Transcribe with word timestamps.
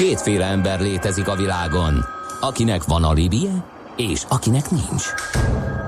Kétféle 0.00 0.44
ember 0.44 0.80
létezik 0.80 1.28
a 1.28 1.36
világon, 1.36 2.04
akinek 2.40 2.84
van 2.84 3.04
alibije, 3.04 3.64
és 3.96 4.22
akinek 4.28 4.70
nincs. 4.70 5.04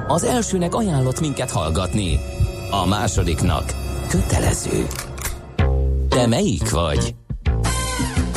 Az 0.06 0.24
elsőnek 0.24 0.74
ajánlott 0.74 1.20
minket 1.20 1.50
hallgatni, 1.50 2.18
a 2.70 2.86
másodiknak 2.86 3.64
kötelező. 4.08 4.86
Te 6.08 6.26
melyik 6.26 6.70
vagy? 6.70 7.14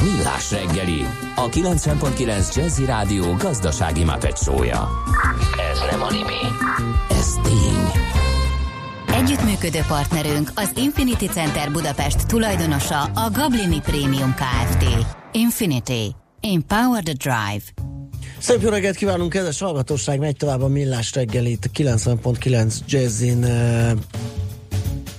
Millás 0.02 0.52
reggeli, 0.52 1.06
a 1.36 1.50
90.9 1.50 2.56
Jazzy 2.56 2.86
Rádió 2.86 3.34
gazdasági 3.34 4.04
mapetsója. 4.04 4.90
Ez 5.72 5.80
nem 5.92 6.02
animi, 6.02 6.42
ez 7.10 7.34
tény. 7.44 8.04
Együttműködő 9.16 9.80
partnerünk 9.88 10.52
az 10.56 10.72
Infinity 10.76 11.26
Center 11.26 11.72
Budapest 11.72 12.28
tulajdonosa 12.28 13.02
a 13.02 13.30
Gablini 13.34 13.80
Premium 13.80 14.34
Kft. 14.34 15.24
Infinity. 15.36 16.16
Empower 16.42 17.04
the 17.04 17.14
Drive. 17.14 17.64
Szép 18.38 18.62
jó 18.62 18.70
reggelt 18.70 18.96
kívánunk, 18.96 19.30
kedves 19.30 19.60
hallgatóság, 19.60 20.20
megy 20.20 20.36
tovább 20.36 20.62
a 20.62 20.68
Millás 20.68 21.14
reggel 21.14 21.46
itt 21.46 21.70
90.9 21.78 22.74
Jazzin. 22.88 23.44
Uh, 23.44 23.92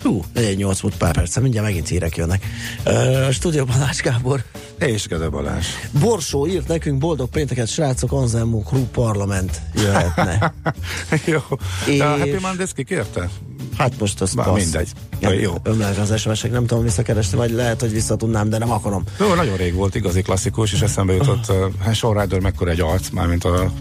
hú, 0.02 0.24
8 0.56 0.80
múlt 0.80 0.96
pár 0.96 1.14
perc, 1.14 1.36
mindjárt 1.38 1.66
megint 1.66 1.88
hírek 1.88 2.16
jönnek. 2.16 2.46
Uh, 2.86 3.26
a 3.26 3.32
stúdióban 3.32 3.82
Ács 3.82 4.00
Gábor. 4.00 4.44
És 4.78 5.06
Gede 5.06 5.28
Balázs. 5.28 5.66
Borsó 6.00 6.46
írt 6.46 6.68
nekünk 6.68 6.98
boldog 6.98 7.28
pénteket, 7.28 7.68
srácok, 7.68 8.12
Anselmo 8.12 8.60
Crew 8.60 8.84
Parlament 8.84 9.60
jöhetne. 9.74 10.54
jó. 11.26 11.40
És... 11.86 11.98
De 11.98 12.04
a 12.04 12.18
Happy 12.18 12.38
Mondays 12.40 12.72
kikérte? 12.72 13.30
Hát 13.78 14.00
most 14.00 14.20
az 14.20 14.32
Már 14.32 14.52
mindegy. 14.52 14.88
Ja, 15.20 15.32
jó. 15.32 15.54
Ömlenek 15.62 15.98
az 15.98 16.20
SMS-ek, 16.20 16.50
nem 16.50 16.66
tudom 16.66 16.84
visszakeresni, 16.84 17.36
vagy 17.36 17.50
lehet, 17.50 17.80
hogy 17.80 17.92
visszatudnám, 17.92 18.48
de 18.48 18.58
nem 18.58 18.70
akarom. 18.70 19.02
Jó, 19.20 19.34
nagyon 19.34 19.56
rég 19.56 19.74
volt 19.74 19.94
igazi 19.94 20.22
klasszikus, 20.22 20.72
és 20.72 20.80
eszembe 20.80 21.12
jutott, 21.12 21.48
uh, 21.48 21.56
hát 21.80 21.94
Sean 21.94 22.20
Ryder 22.20 22.40
mekkora 22.40 22.70
egy 22.70 22.80
arc, 22.80 23.08
mármint 23.10 23.44
a 23.44 23.72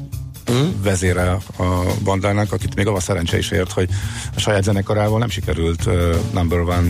mm. 0.52 0.82
vezére 0.84 1.32
a 1.58 1.84
bandának, 2.04 2.52
akit 2.52 2.76
még 2.76 2.88
a 2.88 3.00
szerencse 3.00 3.38
is 3.38 3.52
ért, 3.52 3.72
hogy 3.72 3.90
a 4.36 4.40
saját 4.40 4.64
zenekarával 4.64 5.20
nem 5.20 5.30
sikerült 5.30 5.86
uh, 5.86 6.16
number 6.34 6.60
one 6.60 6.88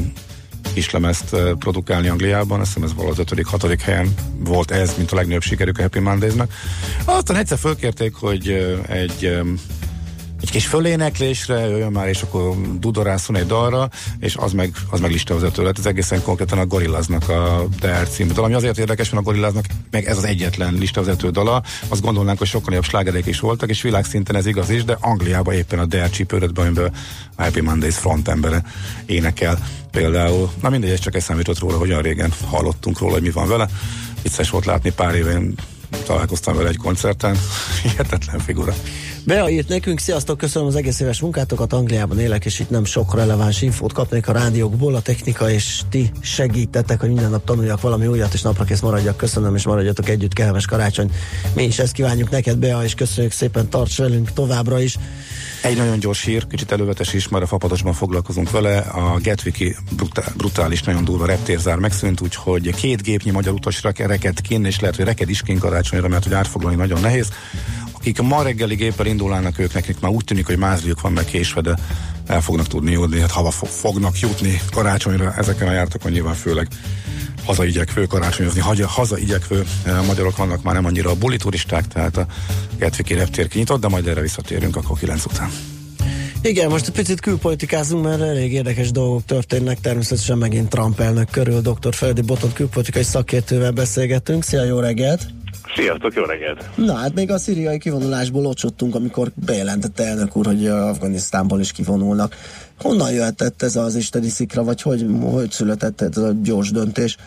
kislemezt 0.74 1.34
uh, 1.34 1.52
produkálni 1.52 2.08
Angliában, 2.08 2.60
azt 2.60 2.74
hiszem 2.74 2.90
ez 2.90 2.96
volt 2.96 3.10
az 3.10 3.20
ötödik, 3.20 3.46
hatodik 3.46 3.82
helyen 3.82 4.14
volt 4.40 4.72
ez, 4.72 4.94
mint 4.98 5.12
a 5.12 5.16
legnagyobb 5.16 5.42
sikerük 5.42 5.78
a 5.78 5.82
Happy 5.82 6.00
Mondays-nak. 6.00 6.52
Aztán 7.06 7.38
egyszer 7.38 7.58
fölkérték, 7.58 8.14
hogy 8.14 8.50
uh, 8.50 8.96
egy 8.96 9.26
um, 9.42 9.60
egy 10.42 10.52
kis 10.52 10.68
föléneklésre, 10.68 11.60
jöjjön 11.60 11.92
már, 11.92 12.08
és 12.08 12.22
akkor 12.22 12.56
dudorászon 12.80 13.36
egy 13.36 13.46
dalra, 13.46 13.90
és 14.20 14.36
az 14.36 14.54
meg, 14.54 14.74
az 14.90 15.00
meg 15.00 15.12
listavezető 15.12 15.64
lett. 15.64 15.78
Ez 15.78 15.86
egészen 15.86 16.22
konkrétan 16.22 16.60
a 16.60 16.66
Gorillaznak 16.66 17.30
a 17.30 17.68
DR 17.80 18.08
című 18.10 18.32
dal, 18.32 18.44
ami 18.44 18.54
azért 18.54 18.78
érdekes, 18.78 19.10
mert 19.10 19.22
a 19.22 19.26
Gorillaznak 19.26 19.66
meg 19.92 20.06
ez 20.06 20.18
az 20.18 20.24
egyetlen 20.24 20.74
listavezető 20.74 21.30
dala. 21.30 21.64
Azt 21.88 22.02
gondolnánk, 22.02 22.38
hogy 22.38 22.48
sokkal 22.48 22.74
jobb 22.74 22.84
slágerek 22.84 23.26
is 23.26 23.40
voltak, 23.40 23.70
és 23.70 23.82
világszinten 23.82 24.36
ez 24.36 24.46
igaz 24.46 24.70
is, 24.70 24.84
de 24.84 24.98
Angliában 25.00 25.54
éppen 25.54 25.80
a 25.80 25.86
DR 25.86 26.10
csípődött 26.10 26.54
be, 26.54 26.62
amiben 26.62 26.92
a 27.36 27.44
Happy 27.44 27.62
Mondays 27.62 27.96
frontembere 27.96 28.64
énekel 29.06 29.58
például. 29.92 30.52
Na 30.62 30.70
mindegy, 30.70 30.90
ez 30.90 31.00
csak 31.00 31.16
eszembe 31.16 31.44
jutott 31.46 31.62
róla, 31.62 31.78
hogy 31.78 31.90
olyan 31.90 32.02
régen 32.02 32.34
hallottunk 32.46 33.00
róla, 33.00 33.14
hogy 33.14 33.22
mi 33.22 33.32
van 33.32 33.48
vele. 33.48 33.70
Vicces 34.22 34.50
volt 34.50 34.66
látni 34.66 34.92
pár 34.92 35.16
éven 35.16 35.56
találkoztam 36.04 36.56
vele 36.56 36.70
egy 36.70 36.78
koncerten, 36.78 37.38
hihetetlen 37.84 38.40
figura. 38.40 38.74
Bea 39.26 39.50
írt 39.50 39.68
nekünk, 39.68 40.00
sziasztok, 40.00 40.38
köszönöm 40.38 40.68
az 40.68 40.76
egész 40.76 41.00
éves 41.00 41.20
munkátokat, 41.20 41.74
Angliában 41.74 42.20
élek, 42.20 42.46
és 42.46 42.60
itt 42.60 42.70
nem 42.70 42.86
sok 42.86 43.16
releváns 43.16 43.62
infót 43.62 43.94
kapnék 43.94 44.28
a 44.28 44.32
rádiókból, 44.32 44.96
a 44.96 45.02
technika 45.02 45.50
és 45.50 45.82
ti 45.90 46.12
segítettek, 46.22 47.00
hogy 47.00 47.10
minden 47.10 47.30
nap 47.30 47.46
tanuljak 47.46 47.82
valami 47.82 48.08
újat, 48.08 48.34
és 48.34 48.42
napra 48.42 48.64
kész 48.64 48.80
maradjak, 48.80 49.18
köszönöm, 49.18 49.56
és 49.56 49.66
maradjatok 49.66 50.10
együtt, 50.10 50.34
kellemes 50.34 50.66
karácsony. 50.66 51.12
Mi 51.54 51.64
is 51.64 51.80
ezt 51.80 51.92
kívánjuk 51.92 52.30
neked, 52.30 52.58
Bea, 52.58 52.84
és 52.84 52.94
köszönjük 52.94 53.34
szépen, 53.34 53.70
tarts 53.70 53.98
velünk 53.98 54.34
továbbra 54.34 54.82
is. 54.82 54.98
Egy 55.66 55.78
nagyon 55.78 56.00
gyors 56.00 56.24
hír, 56.24 56.48
kicsit 56.48 56.72
elővetes 56.72 57.14
is, 57.14 57.28
már 57.28 57.42
a 57.42 57.48
fapadosban 57.48 57.94
foglalkozunk 57.94 58.52
vele. 58.52 58.78
A 58.78 59.18
Getviki 59.18 59.76
brutál, 59.96 60.34
brutális, 60.38 60.82
nagyon 60.82 61.04
durva 61.04 61.26
reptérzár 61.26 61.78
megszűnt, 61.78 62.22
úgyhogy 62.22 62.76
két 62.76 63.02
gépnyi 63.02 63.32
magyar 63.32 63.54
utasra 63.54 63.92
reked 63.98 64.42
kinn, 64.42 64.66
és 64.66 64.80
lehet, 64.80 64.96
hogy 64.96 65.06
reked 65.06 65.30
is 65.30 65.42
kinn 65.42 65.58
karácsonyra, 65.90 66.08
mert 66.08 66.24
hogy 66.24 66.34
átfoglalni 66.34 66.78
nagyon 66.78 67.02
nehéz 67.02 67.30
akik 67.94 68.22
ma 68.22 68.44
reggeli 68.44 68.76
géppel 68.76 69.06
indulnának 69.06 69.60
ők, 69.60 69.74
nekik 69.74 70.00
már 70.00 70.12
úgy 70.12 70.24
tűnik, 70.24 70.46
hogy 70.46 70.58
mázliuk 70.58 71.02
van 71.02 71.12
meg 71.12 71.26
késve, 71.26 71.62
de 71.62 71.76
el 72.28 72.42
fognak 72.42 72.68
tudni 72.68 72.92
jutni, 72.92 73.20
hát 73.20 73.32
hava 73.32 73.52
fognak 73.52 74.20
jutni 74.20 74.62
karácsonyra 74.72 75.34
ezeken 75.38 75.68
a 75.68 75.72
jártokon 75.72 76.12
nyilván 76.12 76.34
főleg 76.34 76.68
hazaigyekvő 77.46 78.06
karácsonyozni, 78.06 78.60
haza, 78.60 78.88
hazaigyekvő 78.88 79.66
e, 79.84 80.02
magyarok 80.02 80.38
vannak 80.38 80.64
már 80.64 80.74
nem 80.74 80.86
annyira 80.86 81.10
a 81.10 81.16
buli 81.16 81.38
turisták, 81.38 81.88
tehát 81.88 82.18
a 82.18 82.26
Getviki 82.78 83.14
reptér 83.14 83.48
kinyitott, 83.48 83.82
de 83.82 83.88
majd 83.88 84.08
erre 84.08 84.22
visszatérünk 84.22 84.76
akkor 84.76 84.98
9 85.00 85.26
után. 85.26 85.50
Igen, 86.42 86.70
most 86.70 86.88
egy 86.88 86.94
picit 86.94 87.20
külpolitikázunk, 87.20 88.04
mert 88.04 88.22
elég 88.22 88.54
érdekes 88.54 88.92
dolgok 88.92 89.26
történnek. 89.26 89.80
Természetesen 89.80 90.38
megint 90.38 90.70
Trump 90.70 91.00
elnök 91.00 91.30
körül 91.30 91.62
dr. 91.62 91.94
Feldi 91.94 92.22
Boton 92.22 92.54
külpolitikai 92.54 93.04
szakértővel 93.04 93.72
beszélgetünk. 93.72 94.44
Szia, 94.44 94.64
jó 94.64 94.80
reggelt! 94.80 95.28
Sziasztok, 95.76 96.14
jó 96.14 96.24
reggelt! 96.24 96.70
Na 96.76 96.94
hát 96.94 97.14
még 97.14 97.32
a 97.32 97.38
szíriai 97.38 97.78
kivonulásból 97.78 98.46
ocsottunk, 98.46 98.96
amikor 98.96 99.32
bejelentette 99.46 100.04
elnök 100.04 100.36
úr, 100.36 100.46
hogy 100.46 100.68
Afganisztánból 100.68 101.60
is 101.60 101.72
kivonulnak. 101.72 102.36
Honnan 102.82 103.12
jöhetett 103.12 103.62
ez 103.62 103.76
az 103.76 103.96
isteni 103.96 104.30
szikra, 104.30 104.64
vagy 104.64 104.82
hogy, 104.82 105.06
hogy 105.22 105.52
született 105.52 106.02
ez 106.02 106.18
a 106.18 106.32
gyors 106.42 106.72
döntés? 106.72 107.18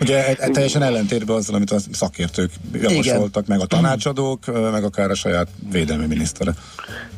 Ugye 0.00 0.26
e, 0.26 0.36
e, 0.38 0.48
teljesen 0.48 0.82
ellentétben 0.82 1.36
azzal, 1.36 1.54
amit 1.54 1.70
a 1.70 1.78
szakértők 1.92 2.50
javasoltak, 2.72 3.46
meg 3.46 3.60
a 3.60 3.66
tanácsadók, 3.66 4.46
meg 4.72 4.84
akár 4.84 5.10
a 5.10 5.14
saját 5.14 5.48
védelmi 5.72 6.06
minisztere. 6.06 6.52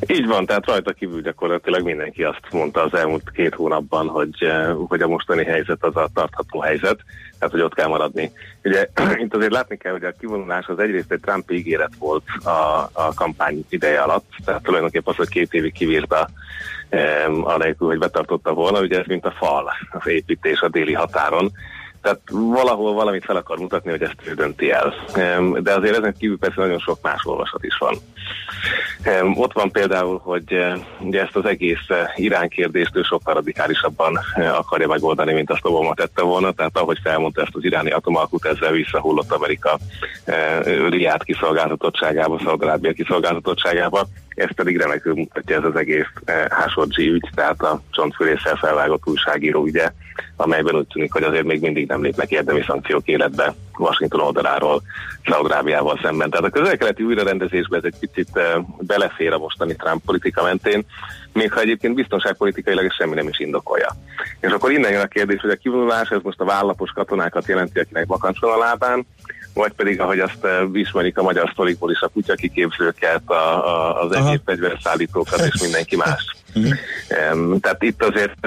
Így 0.07 0.25
van, 0.25 0.45
tehát 0.45 0.65
rajta 0.65 0.91
kívül 0.91 1.21
gyakorlatilag 1.21 1.83
mindenki 1.83 2.23
azt 2.23 2.47
mondta 2.51 2.83
az 2.83 2.93
elmúlt 2.93 3.31
két 3.31 3.55
hónapban, 3.55 4.07
hogy, 4.07 4.35
hogy 4.87 5.01
a 5.01 5.07
mostani 5.07 5.43
helyzet 5.43 5.83
az 5.83 5.95
a 5.95 6.09
tartható 6.13 6.59
helyzet, 6.59 6.99
tehát 7.39 7.53
hogy 7.53 7.61
ott 7.61 7.73
kell 7.73 7.87
maradni. 7.87 8.31
Ugye 8.63 8.89
itt 9.23 9.35
azért 9.35 9.51
látni 9.51 9.77
kell, 9.77 9.91
hogy 9.91 10.03
a 10.03 10.13
kivonulás 10.19 10.65
az 10.65 10.79
egyrészt 10.79 11.11
egy 11.11 11.19
Trump 11.19 11.51
ígéret 11.51 11.91
volt 11.99 12.23
a, 12.43 12.89
a 12.93 13.13
kampány 13.15 13.65
ideje 13.69 14.01
alatt, 14.01 14.29
tehát 14.45 14.63
tulajdonképpen 14.63 15.13
az, 15.13 15.15
hogy 15.15 15.29
két 15.29 15.53
évig 15.53 15.73
kivírta 15.73 16.29
um, 16.91 17.45
anélkül, 17.45 17.87
hogy 17.87 17.99
betartotta 17.99 18.53
volna, 18.53 18.79
ugye 18.79 18.99
ez 18.99 19.05
mint 19.05 19.25
a 19.25 19.33
fal, 19.37 19.71
az 19.91 20.07
építés 20.07 20.59
a 20.59 20.69
déli 20.69 20.93
határon, 20.93 21.51
tehát 22.01 22.19
valahol 22.31 22.93
valamit 22.93 23.25
fel 23.25 23.35
akar 23.35 23.57
mutatni, 23.57 23.91
hogy 23.91 24.01
ezt 24.01 24.15
ő 24.23 24.33
dönti 24.33 24.71
el. 24.71 24.93
De 25.59 25.73
azért 25.73 25.97
ezen 25.97 26.15
kívül 26.19 26.37
persze 26.37 26.61
nagyon 26.61 26.79
sok 26.79 26.97
más 27.01 27.25
olvasat 27.25 27.63
is 27.63 27.77
van. 27.77 27.95
Ott 29.35 29.53
van 29.53 29.71
például, 29.71 30.19
hogy 30.23 30.53
eh, 30.53 30.73
ugye 30.99 31.21
ezt 31.21 31.35
az 31.35 31.45
egész 31.45 31.85
eh, 31.87 32.07
Irán 32.15 32.49
kérdést 32.49 32.95
ő 32.95 33.01
sokkal 33.01 33.33
radikálisabban 33.33 34.19
eh, 34.35 34.57
akarja 34.57 34.87
megoldani, 34.87 35.33
mint 35.33 35.49
azt 35.51 35.65
Obama 35.65 35.93
tette 35.93 36.21
volna, 36.21 36.51
tehát 36.51 36.77
ahogy 36.77 36.97
felmondta 37.03 37.41
ezt 37.41 37.55
az 37.55 37.63
iráni 37.63 37.91
atomalkut, 37.91 38.45
ezzel 38.45 38.71
visszahullott 38.71 39.31
Amerika 39.31 39.79
Riád 40.89 41.23
kiszolgáltatottságába, 41.23 42.39
Szaudarábia 42.43 42.93
kiszolgáltatottságába, 42.93 44.07
ez 44.35 44.55
pedig 44.55 44.77
remekül 44.77 45.13
mutatja 45.13 45.57
ez 45.57 45.63
az 45.63 45.75
egész 45.75 46.11
Hásorgyi 46.49 47.09
ügy, 47.09 47.29
tehát 47.35 47.61
a 47.61 47.81
csontfüléssel 47.91 48.55
felvágott 48.55 49.07
újságíró 49.07 49.65
ügye, 49.65 49.91
amelyben 50.35 50.75
úgy 50.75 50.87
tűnik, 50.87 51.13
hogy 51.13 51.23
azért 51.23 51.43
még 51.43 51.61
mindig 51.61 51.87
nem 51.87 52.01
lépnek 52.01 52.31
érdemi 52.31 52.63
szankciók 52.67 53.07
életbe 53.07 53.53
Washington 53.77 54.21
oldaláról 54.21 54.81
Szaudrábiával 55.25 55.99
szemben. 56.03 56.29
Tehát 56.29 56.45
a 56.45 56.49
közel-keleti 56.49 57.03
újrarendezésbe 57.03 57.77
ez 57.77 57.83
egy 57.83 57.95
picit 57.99 58.29
uh, 58.33 58.65
belefér 58.79 59.33
a 59.33 59.37
mostani 59.37 59.75
Trump 59.75 60.03
politika 60.05 60.43
mentén, 60.43 60.85
még 61.33 61.51
ha 61.51 61.59
egyébként 61.59 61.95
biztonságpolitikailag 61.95 62.85
ez 62.85 62.93
semmi 62.93 63.13
nem 63.13 63.27
is 63.27 63.39
indokolja. 63.39 63.95
És 64.39 64.51
akkor 64.51 64.71
innen 64.71 64.91
jön 64.91 65.01
a 65.01 65.07
kérdés, 65.07 65.41
hogy 65.41 65.49
a 65.49 65.55
kivonulás, 65.55 66.09
ez 66.09 66.19
most 66.23 66.39
a 66.39 66.45
vállapos 66.45 66.91
katonákat 66.91 67.47
jelenti, 67.47 67.79
akinek 67.79 68.05
bakancs 68.07 68.39
van 68.39 68.51
a 68.53 68.57
lábán, 68.57 69.05
vagy 69.53 69.71
pedig, 69.71 69.99
ahogy 69.99 70.19
azt 70.19 70.47
ismerik 70.73 71.17
a 71.17 71.23
magyar 71.23 71.49
sztorikból 71.53 71.91
is, 71.91 71.99
a 71.99 72.07
kutyakiképzőket, 72.07 73.21
a, 73.25 73.67
a, 73.67 74.03
az 74.03 74.15
egyéb 74.15 74.41
fegyverszállítókat 74.45 75.39
és 75.53 75.61
mindenki 75.61 75.95
más. 75.95 76.35
Um, 77.33 77.59
tehát 77.59 77.83
itt 77.83 78.03
azért 78.03 78.45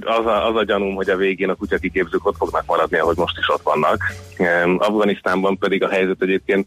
az 0.00 0.26
a, 0.26 0.48
az 0.48 0.56
a 0.56 0.64
gyanúm, 0.64 0.94
hogy 0.94 1.10
a 1.10 1.16
végén 1.16 1.48
a 1.48 1.54
kutyakiképzők 1.54 2.26
ott 2.26 2.36
fognak 2.36 2.66
maradni, 2.66 2.98
ahogy 2.98 3.16
most 3.16 3.38
is 3.38 3.48
ott 3.48 3.62
vannak. 3.62 4.02
Um, 4.38 4.76
Afganisztánban 4.78 5.58
pedig 5.58 5.82
a 5.82 5.88
helyzet 5.88 6.22
egyébként 6.22 6.66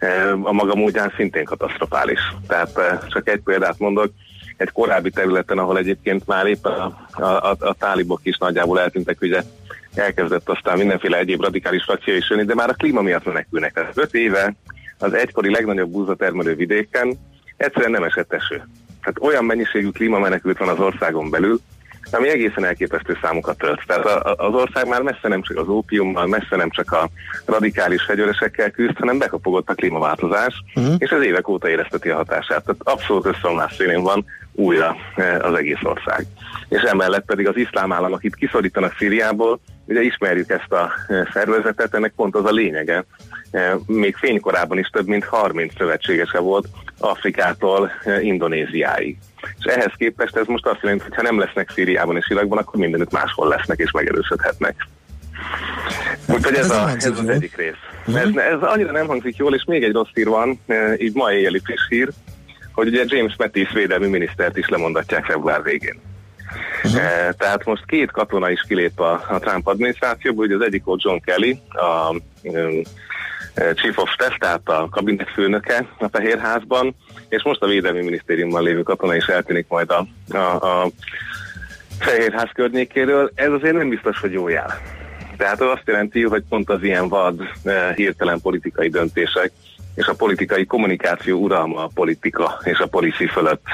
um, 0.00 0.46
a 0.46 0.52
maga 0.52 0.74
módján 0.74 1.12
szintén 1.16 1.44
katasztrofális. 1.44 2.20
Tehát 2.46 2.70
uh, 2.76 3.08
csak 3.08 3.28
egy 3.28 3.40
példát 3.40 3.78
mondok, 3.78 4.12
egy 4.56 4.70
korábbi 4.72 5.10
területen, 5.10 5.58
ahol 5.58 5.78
egyébként 5.78 6.26
már 6.26 6.46
éppen 6.46 6.72
a, 6.72 7.06
a, 7.10 7.24
a, 7.24 7.56
a 7.58 7.74
tálibok 7.74 8.20
is 8.22 8.38
nagyjából 8.38 8.80
eltűntek, 8.80 9.20
ugye 9.20 9.42
elkezdett 9.94 10.48
aztán 10.48 10.78
mindenféle 10.78 11.18
egyéb 11.18 11.42
radikális 11.42 11.84
frakció 11.84 12.14
is 12.14 12.30
jönni, 12.30 12.44
de 12.44 12.54
már 12.54 12.68
a 12.68 12.74
klíma 12.74 13.00
miatt 13.00 13.24
menekülnek. 13.24 13.72
Tehát 13.72 13.98
öt 13.98 14.14
éve 14.14 14.54
az 14.98 15.12
egykori 15.12 15.50
legnagyobb 15.50 15.90
búzatermelő 15.90 16.54
vidéken 16.54 17.18
egyszerűen 17.56 17.90
nem 17.90 18.02
esett 18.02 18.32
eső. 18.32 18.62
Tehát 19.00 19.18
olyan 19.20 19.44
mennyiségű 19.44 19.88
klímamenekült 19.88 20.58
van 20.58 20.68
az 20.68 20.78
országon 20.78 21.30
belül, 21.30 21.60
ami 22.12 22.28
egészen 22.28 22.64
elképesztő 22.64 23.18
számokat 23.22 23.58
tölt. 23.58 23.82
Tehát 23.86 24.06
az 24.40 24.54
ország 24.54 24.88
már 24.88 25.02
messze 25.02 25.28
nem 25.28 25.42
csak 25.42 25.56
az 25.58 25.68
ópiummal, 25.68 26.26
messze 26.26 26.56
nem 26.56 26.70
csak 26.70 26.92
a 26.92 27.08
radikális 27.44 28.02
fegyveresekkel 28.02 28.70
küzd, 28.70 28.98
hanem 28.98 29.18
bekapogott 29.18 29.70
a 29.70 29.74
klímaváltozás, 29.74 30.64
uh-huh. 30.74 30.94
és 30.98 31.10
ez 31.10 31.22
évek 31.22 31.48
óta 31.48 31.68
érezteti 31.68 32.08
a 32.08 32.16
hatását. 32.16 32.64
Tehát 32.64 32.80
abszolút 32.84 33.26
összeomlás 33.26 33.74
színén 33.74 34.02
van 34.02 34.24
újra 34.52 34.96
az 35.40 35.54
egész 35.54 35.82
ország. 35.82 36.26
És 36.68 36.82
emellett 36.82 37.24
pedig 37.24 37.48
az 37.48 37.56
iszlám 37.56 37.92
állam, 37.92 38.12
akit 38.12 38.34
kiszorítanak 38.34 38.94
Szíriából, 38.98 39.60
ugye 39.90 40.02
ismerjük 40.02 40.50
ezt 40.50 40.72
a 40.72 40.92
szervezetet, 41.32 41.94
ennek 41.94 42.12
pont 42.16 42.34
az 42.34 42.44
a 42.44 42.50
lényege. 42.50 43.04
Még 43.86 44.16
fénykorában 44.16 44.78
is 44.78 44.88
több 44.88 45.06
mint 45.06 45.24
30 45.24 45.72
szövetségese 45.76 46.38
volt 46.38 46.68
Afrikától 46.98 47.90
Indonéziáig. 48.20 49.16
És 49.58 49.64
ehhez 49.64 49.92
képest 49.96 50.36
ez 50.36 50.46
most 50.46 50.66
azt 50.66 50.82
jelenti, 50.82 51.04
hogy 51.04 51.14
ha 51.14 51.22
nem 51.22 51.38
lesznek 51.38 51.70
Szíriában 51.70 52.16
és 52.16 52.30
Irakban, 52.30 52.58
akkor 52.58 52.80
mindenütt 52.80 53.12
máshol 53.12 53.48
lesznek 53.48 53.78
és 53.78 53.90
megerősödhetnek. 53.90 54.86
Úgyhogy 56.26 56.54
ez, 56.54 56.64
ez, 56.64 56.70
a, 56.70 56.88
ez 56.88 57.18
az 57.18 57.28
egyik 57.28 57.56
rész. 57.56 57.74
Uh-huh. 58.06 58.20
Ez, 58.22 58.52
ez 58.52 58.60
annyira 58.60 58.92
nem 58.92 59.06
hangzik 59.06 59.36
jól, 59.36 59.54
és 59.54 59.64
még 59.66 59.82
egy 59.82 59.92
rossz 59.92 60.10
hír 60.14 60.26
van, 60.26 60.60
így 60.96 61.14
ma 61.14 61.32
éjjeli 61.32 61.60
friss 61.64 61.88
hír, 61.88 62.08
hogy 62.72 62.86
ugye 62.86 63.04
James 63.06 63.34
Mattis 63.38 63.72
védelmi 63.72 64.06
minisztert 64.06 64.56
is 64.56 64.68
lemondatják 64.68 65.24
február 65.24 65.62
végén. 65.62 66.00
Uh-huh. 66.84 67.02
E, 67.02 67.32
tehát 67.32 67.64
most 67.64 67.86
két 67.86 68.10
katona 68.10 68.50
is 68.50 68.64
kilép 68.68 69.00
a, 69.00 69.24
a 69.28 69.38
Trump 69.38 69.66
adminisztrációból, 69.66 70.44
ugye 70.44 70.54
az 70.54 70.62
egyik 70.62 70.84
volt 70.84 71.02
John 71.02 71.20
Kelly, 71.24 71.60
a 71.68 72.10
um, 72.42 72.82
Chief 73.74 73.98
of 73.98 74.10
Staff, 74.10 74.34
tehát 74.38 74.68
a 74.68 74.88
kabinet 74.90 75.30
főnöke 75.30 75.86
a 75.98 76.08
Fehérházban, 76.08 76.94
és 77.28 77.42
most 77.42 77.62
a 77.62 77.66
Védelmi 77.66 78.02
Minisztériumban 78.02 78.62
lévő 78.62 78.82
katona 78.82 79.14
is 79.14 79.26
eltűnik 79.26 79.66
majd 79.68 79.90
a, 79.90 80.06
a, 80.36 80.82
a 80.82 80.90
Fehérház 81.98 82.48
környékéről. 82.54 83.30
Ez 83.34 83.50
azért 83.50 83.74
nem 83.76 83.88
biztos, 83.88 84.20
hogy 84.20 84.32
jó 84.32 84.48
jel. 84.48 84.80
Tehát 85.36 85.60
az 85.60 85.70
azt 85.70 85.86
jelenti, 85.86 86.22
hogy 86.22 86.42
pont 86.48 86.70
az 86.70 86.82
ilyen 86.82 87.08
vad, 87.08 87.42
hirtelen 87.94 88.40
politikai 88.40 88.88
döntések 88.88 89.52
és 89.94 90.06
a 90.06 90.14
politikai 90.14 90.66
kommunikáció 90.66 91.38
uralma 91.38 91.84
a 91.84 91.90
politika 91.94 92.60
és 92.64 92.78
a 92.78 92.86
policy 92.86 93.26
fölött 93.26 93.64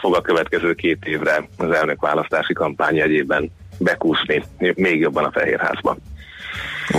fog 0.00 0.16
a 0.16 0.20
következő 0.20 0.74
két 0.74 1.04
évre 1.04 1.48
az 1.56 1.70
elnökválasztási 1.70 2.52
kampány 2.52 2.94
jegyében 2.94 3.50
bekúszni, 3.78 4.44
még 4.74 5.00
jobban 5.00 5.24
a 5.24 5.30
Fehérházban. 5.32 5.96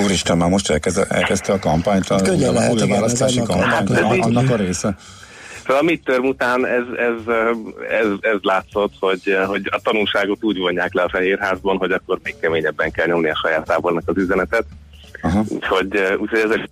Úristen, 0.04 0.38
már 0.38 0.50
most 0.50 0.70
elkezd, 0.70 1.06
elkezdte 1.10 1.54
a 1.54 1.60
kampányt, 1.60 2.10
a 2.10 2.22
Könnyen 2.22 2.54
lehet, 2.54 2.74
igen, 2.74 2.90
választási 2.90 3.42
kampányt, 3.44 3.90
hát, 3.90 4.20
annak 4.20 4.50
a 4.50 4.56
része. 4.56 4.98
Szóval 5.60 5.84
a 5.84 5.86
midterm 5.86 6.26
után 6.26 6.66
ez, 6.66 6.84
ez, 6.98 7.34
ez, 7.90 8.08
ez 8.20 8.38
látszott, 8.42 8.94
hogy, 9.00 9.38
hogy 9.48 9.62
a 9.72 9.80
tanulságot 9.84 10.44
úgy 10.44 10.58
vonják 10.58 10.94
le 10.94 11.02
a 11.02 11.10
Fehérházban, 11.10 11.78
hogy 11.78 11.92
akkor 11.92 12.20
még 12.24 12.36
keményebben 12.40 12.92
kell 12.92 13.08
nyomni 13.08 13.30
a 13.30 13.40
saját 13.42 13.66
tábornak 13.66 14.04
az 14.06 14.18
üzenetet. 14.18 14.66
Aha. 15.22 15.44
Úgyhogy, 15.48 16.18
úgyhogy 16.18 16.40
ez 16.40 16.50
egy 16.50 16.70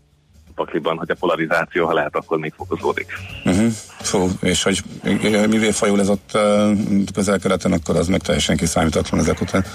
pakliban, 0.58 0.98
hogy 0.98 1.12
a 1.12 1.16
polarizáció, 1.20 1.86
ha 1.86 1.94
lehet, 1.94 2.16
akkor 2.16 2.38
még 2.38 2.54
fokozódik. 2.58 3.06
Uh-huh. 3.46 3.72
Fú, 4.00 4.30
és 4.42 4.64
hogy 4.64 4.82
mivé 5.50 5.72
fajul 5.72 6.00
ez 6.00 6.10
ott 6.10 6.38
közel-keleten, 7.14 7.72
akkor 7.72 7.96
az 7.96 8.08
meg 8.08 8.22
teljesen 8.22 8.58
kiszámítatlan 8.58 9.20
ezek 9.20 9.42
után, 9.42 9.66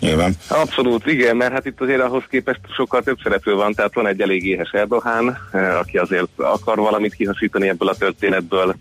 nyilván. 0.00 0.32
Abszolút, 0.48 1.06
igen, 1.06 1.36
mert 1.36 1.52
hát 1.52 1.66
itt 1.66 1.80
azért 1.80 2.00
ahhoz 2.00 2.22
képest 2.30 2.60
sokkal 2.74 3.02
több 3.02 3.18
szereplő 3.22 3.54
van, 3.54 3.72
tehát 3.72 3.94
van 3.94 4.06
egy 4.06 4.20
elég 4.20 4.46
éhes 4.46 4.70
Erdohán, 4.70 5.38
aki 5.80 5.98
azért 5.98 6.28
akar 6.36 6.76
valamit 6.76 7.14
kihasítani 7.14 7.68
ebből 7.68 7.88
a 7.88 7.94
történetből, 7.94 8.74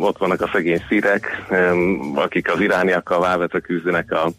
ott 0.00 0.18
vannak 0.18 0.40
a 0.40 0.50
szegény 0.52 0.82
szírek, 0.88 1.44
akik 2.14 2.52
az 2.52 2.60
irániakkal 2.60 3.20
válvetve 3.20 3.60
küzdenek 3.60 4.12
a 4.12 4.30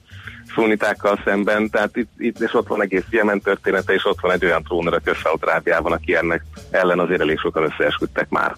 szunitákkal 0.55 1.21
szemben, 1.25 1.69
tehát 1.69 1.97
itt, 1.97 2.09
itt 2.17 2.39
és 2.39 2.53
ott 2.53 2.67
van 2.67 2.81
egész 2.81 3.03
Jemen 3.09 3.39
története, 3.39 3.93
és 3.93 4.05
ott 4.05 4.19
van 4.21 4.31
egy 4.31 4.45
olyan 4.45 4.63
trónörök 4.63 5.01
Össze-Autrábiában, 5.07 5.91
aki 5.91 6.15
ennek 6.15 6.43
ellen 6.71 6.99
azért 6.99 7.21
elég 7.21 7.39
sokan 7.39 7.63
összeesküdtek 7.63 8.29
már. 8.29 8.55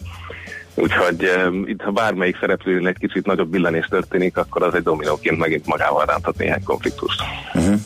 Úgyhogy 0.75 1.23
e, 1.23 1.49
itt, 1.65 1.81
ha 1.81 1.91
bármelyik 1.91 2.37
szereplőn 2.39 2.87
egy 2.87 2.97
kicsit 2.97 3.25
nagyobb 3.25 3.49
billenés 3.49 3.85
történik, 3.85 4.37
akkor 4.37 4.63
az 4.63 4.73
egy 4.73 4.83
dominóként 4.83 5.37
megint 5.37 5.65
magával 5.65 6.05
ránthat 6.05 6.37
néhány 6.37 6.63
konfliktust. 6.63 7.21
Uh-huh. 7.53 7.79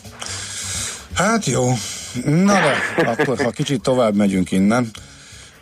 Hát 1.14 1.46
jó. 1.46 1.64
Na 2.24 2.52
de, 2.96 3.08
akkor 3.08 3.42
ha 3.42 3.50
kicsit 3.50 3.82
tovább 3.82 4.14
megyünk 4.14 4.50
innen, 4.50 4.90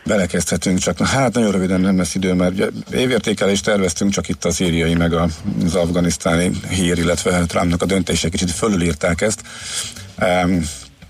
belekezdhetünk, 0.03 0.77
csak 0.77 0.97
hát 0.99 1.33
nagyon 1.33 1.51
röviden 1.51 1.81
nem 1.81 1.97
lesz 1.97 2.15
idő, 2.15 2.33
mert 2.33 2.71
évértékelést 2.93 3.65
terveztünk, 3.65 4.11
csak 4.11 4.29
itt 4.29 4.45
a 4.45 4.51
szíriai 4.51 4.95
meg 4.95 5.13
az 5.13 5.75
afganisztáni 5.75 6.51
hír, 6.69 6.97
illetve 6.97 7.45
Trumpnak 7.45 7.81
a 7.81 7.85
döntése 7.85 8.29
kicsit 8.29 8.51
fölülírták 8.51 9.21
ezt. 9.21 9.41
Um, 10.21 10.61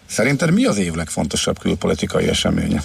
szerinted 0.06 0.54
mi 0.54 0.66
az 0.66 0.78
év 0.78 0.94
legfontosabb 0.94 1.60
külpolitikai 1.60 2.28
eseménye? 2.28 2.84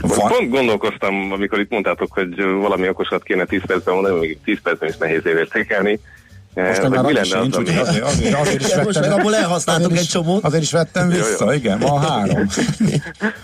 Van... 0.00 0.28
Pont 0.28 0.50
gondolkoztam, 0.50 1.32
amikor 1.32 1.60
itt 1.60 1.70
mondtátok, 1.70 2.12
hogy 2.12 2.42
valami 2.42 2.88
okosat 2.88 3.22
kéne 3.22 3.44
10 3.44 3.60
percben 3.66 3.94
mondani, 3.94 4.18
még 4.18 4.38
10 4.44 4.58
percben 4.62 4.88
is 4.88 4.96
nehéz 4.96 5.26
évértékelni. 5.26 6.00
Most 6.56 6.88
már 6.88 7.04
mi 7.04 7.14
sincs, 7.14 7.56
az, 7.56 7.62
azért, 7.68 8.02
azért, 8.02 8.34
azért 8.34 8.60
is 8.60 8.66
vettem, 8.66 8.84
Most 8.84 9.00
meg 9.00 9.10
abból 9.10 9.34
elhasználtunk 9.34 9.96
egy 9.96 10.06
csomót. 10.06 10.44
Azért 10.44 10.62
is 10.62 10.72
vettem 10.72 11.08
vissza, 11.08 11.44
jó. 11.44 11.58
igen, 11.58 11.78
van 11.78 12.00
három. 12.00 12.38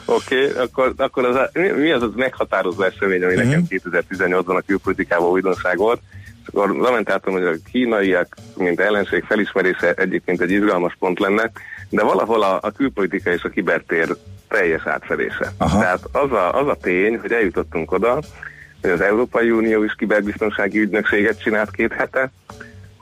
Oké, 0.04 0.48
okay, 0.48 0.62
akkor, 0.62 0.92
akkor 0.96 1.24
az, 1.24 1.36
mi 1.76 1.90
az 1.90 2.02
az 2.02 2.10
meghatározó 2.14 2.82
esemény, 2.82 3.24
ami 3.24 3.34
uh-huh. 3.34 3.50
nekem 3.50 3.66
2018-ban 3.68 4.44
mhm. 4.44 4.56
a 4.56 4.60
külpolitikában 4.66 5.30
újdonság 5.30 5.76
volt, 5.76 6.00
akkor 6.46 6.70
lamentáltam, 6.70 7.32
hogy 7.32 7.44
a 7.44 7.52
kínaiak, 7.72 8.36
mint 8.56 8.80
ellenség 8.80 9.24
felismerése 9.24 9.92
egyébként 9.92 10.40
egy 10.40 10.50
izgalmas 10.50 10.96
pont 10.98 11.18
lenne, 11.18 11.50
de 11.88 12.02
valahol 12.02 12.42
a, 12.42 12.58
a 12.62 12.70
külpolitika 12.70 13.32
és 13.32 13.42
a 13.42 13.48
kibertér 13.48 14.16
teljes 14.48 14.82
átfedése. 14.84 15.52
Aha. 15.56 15.78
Tehát 15.78 16.00
az 16.12 16.32
a, 16.32 16.60
az 16.60 16.68
a 16.68 16.76
tény, 16.80 17.18
hogy 17.18 17.32
eljutottunk 17.32 17.92
oda, 17.92 18.20
hogy 18.80 18.90
az 18.90 19.00
Európai 19.00 19.50
Unió 19.50 19.84
is 19.84 19.94
kiberbiztonsági 19.98 20.78
ügynökséget 20.78 21.42
csinált 21.42 21.70
két 21.70 21.92
hete, 21.92 22.30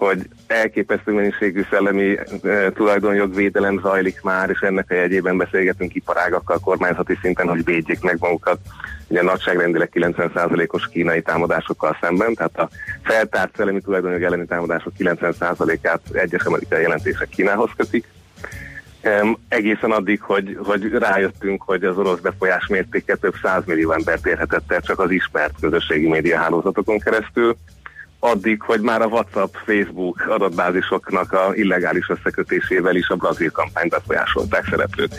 hogy 0.01 0.29
elképesztő 0.47 1.13
mennyiségű 1.13 1.65
szellemi 1.71 2.19
e, 2.43 2.71
tulajdonjogvédelem 2.73 3.81
zajlik 3.83 4.23
már, 4.23 4.51
és 4.51 4.61
ennek 4.61 4.91
a 4.91 4.95
jegyében 4.95 5.37
beszélgetünk 5.37 5.95
iparágakkal 5.95 6.59
kormányzati 6.59 7.19
szinten, 7.23 7.49
hogy 7.49 7.65
védjék 7.65 8.01
meg 8.01 8.17
magukat 8.21 8.59
ugye 9.09 9.23
nagyságrendileg 9.23 9.91
90%-os 9.93 10.89
kínai 10.89 11.23
támadásokkal 11.23 11.97
szemben, 12.01 12.35
tehát 12.35 12.59
a 12.59 12.69
feltárt 13.03 13.57
szellemi 13.57 13.81
tulajdonjog 13.81 14.23
elleni 14.23 14.47
támadások 14.47 14.93
90%-át 14.99 16.01
egyes 16.13 16.45
amerikai 16.45 16.83
jelentések 16.83 17.29
Kínához 17.29 17.71
kötik. 17.77 18.07
Um, 19.05 19.39
egészen 19.49 19.91
addig, 19.91 20.21
hogy, 20.21 20.59
hogy 20.63 20.93
rájöttünk, 20.93 21.63
hogy 21.63 21.85
az 21.85 21.99
orosz 21.99 22.21
befolyás 22.21 22.67
mértéke 22.67 23.17
több 23.17 23.35
százmillió 23.43 23.93
embert 23.93 24.27
érhetett 24.27 24.73
el 24.73 24.81
csak 24.81 24.99
az 24.99 25.11
ismert 25.11 25.55
közösségi 25.61 26.09
média 26.09 26.39
hálózatokon 26.39 26.99
keresztül, 26.99 27.57
addig, 28.21 28.63
hogy 28.63 28.81
már 28.81 29.03
a 29.03 29.07
WhatsApp, 29.07 29.55
Facebook 29.65 30.27
adatbázisoknak 30.29 31.33
a 31.33 31.51
illegális 31.55 32.09
összekötésével 32.09 32.97
is 32.97 33.09
a 33.09 33.17
brazil 33.17 33.51
kampányt 33.51 33.91
befolyásolták 33.91 34.67
szereplők. 34.71 35.13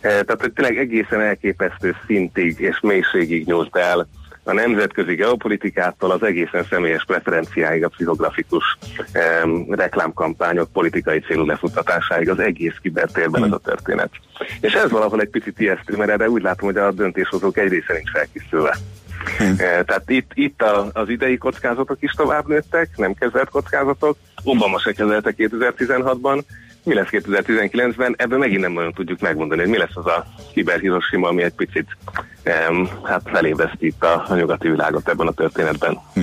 E, 0.00 0.08
tehát, 0.08 0.40
hogy 0.40 0.52
tényleg 0.52 0.78
egészen 0.78 1.20
elképesztő 1.20 1.96
szintig 2.06 2.60
és 2.60 2.80
mélységig 2.80 3.46
nyúlt 3.46 3.76
el 3.76 4.08
a 4.44 4.52
nemzetközi 4.52 5.14
geopolitikától 5.14 6.10
az 6.10 6.22
egészen 6.22 6.64
személyes 6.70 7.04
preferenciáig, 7.04 7.84
a 7.84 7.88
pszichografikus 7.88 8.78
um, 9.44 9.74
reklámkampányok 9.74 10.72
politikai 10.72 11.20
célú 11.20 11.44
lefuttatásáig 11.44 12.28
az 12.30 12.38
egész 12.38 12.76
kibertérben 12.82 13.44
ez 13.44 13.52
a 13.52 13.58
történet. 13.58 14.10
És 14.60 14.72
ez 14.72 14.90
valahol 14.90 15.20
egy 15.20 15.30
picit 15.30 15.60
ijesztő, 15.60 15.96
mert 15.96 16.10
erre 16.10 16.30
úgy 16.30 16.42
látom, 16.42 16.68
hogy 16.68 16.76
a 16.76 16.92
döntéshozók 16.92 17.56
egy 17.58 17.68
része 17.68 17.92
nincs 17.92 18.10
felkészülve. 18.10 18.76
Hm. 19.38 19.56
Tehát 19.56 20.02
itt, 20.06 20.30
itt 20.34 20.62
az 20.92 21.08
idei 21.08 21.36
kockázatok 21.36 21.96
is 22.00 22.12
tovább 22.12 22.48
nőttek, 22.48 22.88
nem 22.96 23.14
kezelt 23.14 23.48
kockázatok. 23.48 24.16
Obama 24.44 24.78
se 24.78 24.92
kezelte 24.92 25.34
2016-ban. 25.36 26.42
Mi 26.84 26.94
lesz 26.94 27.08
2019-ben? 27.10 28.14
Ebből 28.18 28.38
megint 28.38 28.60
nem 28.60 28.72
nagyon 28.72 28.92
tudjuk 28.92 29.20
megmondani, 29.20 29.60
hogy 29.60 29.70
mi 29.70 29.78
lesz 29.78 29.94
az 29.94 30.06
a 30.06 30.26
kiberhirosima, 30.52 31.28
ami 31.28 31.42
egy 31.42 31.52
picit 31.52 31.86
um, 32.68 32.88
hát 33.04 33.22
felébreszti 33.24 33.86
itt 33.86 34.02
a, 34.02 34.24
a 34.28 34.34
nyugati 34.34 34.68
világot 34.68 35.08
ebben 35.08 35.26
a 35.26 35.32
történetben. 35.32 35.98
Hm. 36.14 36.20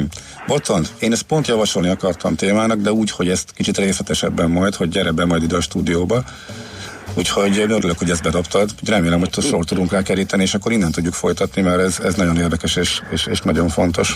Botond, 0.48 0.88
én 1.00 1.12
ezt 1.12 1.24
pont 1.24 1.48
javasolni 1.48 1.90
akartam 1.90 2.36
témának, 2.36 2.80
de 2.80 2.92
úgy, 2.92 3.12
hogy 3.12 3.30
ezt 3.30 3.52
kicsit 3.52 3.78
részletesebben 3.78 4.50
majd, 4.50 4.76
hogy 4.76 4.90
gyere 4.90 5.12
be 5.12 5.26
majd 5.26 5.44
ide 5.44 5.56
a 5.56 5.62
stúdióba 5.62 6.24
Úgyhogy 7.20 7.58
én 7.58 7.70
örülök, 7.70 7.98
hogy 7.98 8.10
ezt 8.10 8.24
bedobtad. 8.24 8.70
Remélem, 8.86 9.20
hogy 9.20 9.34
sor 9.34 9.66
tudunk 9.66 9.92
rá 9.92 10.02
keríteni, 10.02 10.44
és 10.44 10.54
akkor 10.54 10.72
innen 10.72 10.92
tudjuk 10.92 11.14
folytatni, 11.14 11.62
mert 11.62 11.80
ez, 11.80 12.00
ez 12.04 12.16
nagyon 12.16 12.38
érdekes 12.38 12.76
és, 12.76 13.02
és, 13.12 13.28
és 13.28 13.42
nagyon 13.42 13.70
fontos. 13.70 14.16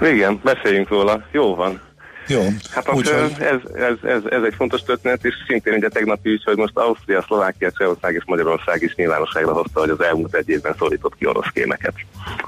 Igen, 0.00 0.40
beszéljünk 0.44 0.88
róla. 0.88 1.22
Jó 1.32 1.54
van. 1.54 1.80
Jó. 2.28 2.42
Hát 2.70 2.88
Úgy, 2.88 3.08
hogy... 3.08 3.32
ez, 3.38 3.60
ez, 3.74 3.92
ez, 4.02 4.22
ez, 4.30 4.42
egy 4.42 4.54
fontos 4.56 4.82
történet, 4.82 5.24
és 5.24 5.34
szintén 5.46 5.74
ugye 5.74 5.88
tegnapi 5.88 6.32
is, 6.32 6.42
hogy 6.44 6.56
most 6.56 6.76
Ausztria, 6.76 7.22
Szlovákia, 7.22 7.70
Csehország 7.70 8.14
és 8.14 8.22
Magyarország 8.26 8.82
is 8.82 8.94
nyilvánosságra 8.94 9.52
hozta, 9.52 9.80
hogy 9.80 9.90
az 9.90 10.02
elmúlt 10.02 10.34
egy 10.34 10.48
évben 10.48 10.74
szólított 10.78 11.16
ki 11.16 11.26
orosz 11.26 11.50
kémeket. 11.54 11.94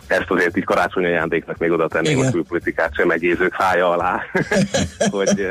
Ezt 0.06 0.30
azért 0.30 0.56
így 0.56 0.64
karácsonyi 0.64 1.06
ajándéknak 1.06 1.58
még 1.58 1.70
oda 1.70 1.88
tenném 1.88 2.18
a 2.18 2.30
külpolitikát 2.30 2.94
sem 2.94 3.06
megézők 3.06 3.54
fája 3.54 3.90
alá, 3.90 4.22
hogy 5.10 5.46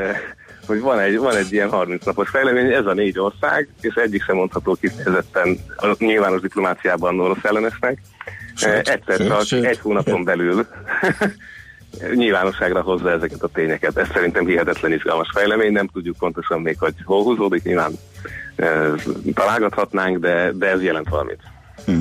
hogy 0.66 0.80
van 0.80 0.98
egy, 0.98 1.18
van 1.18 1.36
egy 1.36 1.52
ilyen 1.52 1.70
30 1.70 2.04
napos 2.04 2.28
fejlemény, 2.28 2.72
ez 2.72 2.86
a 2.86 2.92
négy 2.92 3.18
ország, 3.18 3.68
és 3.80 3.94
egyik 3.94 4.22
sem 4.22 4.36
mondható 4.36 4.76
kifejezetten 4.80 5.58
a 5.76 5.94
nyilvános 5.98 6.40
diplomáciában 6.40 7.20
orosz 7.20 7.44
ellenesnek. 7.44 8.02
Sőt, 8.54 8.88
Egyszer 8.88 9.16
sőt, 9.16 9.28
csak 9.28 9.44
sőt. 9.44 9.64
egy 9.64 9.78
hónapon 9.78 10.24
belül 10.24 10.66
nyilvánosságra 12.14 12.80
hozza 12.80 13.10
ezeket 13.10 13.42
a 13.42 13.48
tényeket. 13.48 13.96
Ez 13.96 14.08
szerintem 14.12 14.46
hihetetlen 14.46 14.92
izgalmas 14.92 15.30
fejlemény, 15.34 15.72
nem 15.72 15.86
tudjuk 15.86 16.16
pontosan 16.16 16.60
még, 16.60 16.78
hogy 16.78 16.94
hol 17.04 17.22
húzódik, 17.22 17.62
nyilván 17.62 17.92
e, 18.56 18.90
találgathatnánk, 19.34 20.18
de, 20.18 20.52
de 20.52 20.66
ez 20.66 20.82
jelent 20.82 21.08
valamit. 21.08 21.40
Hm. 21.86 22.00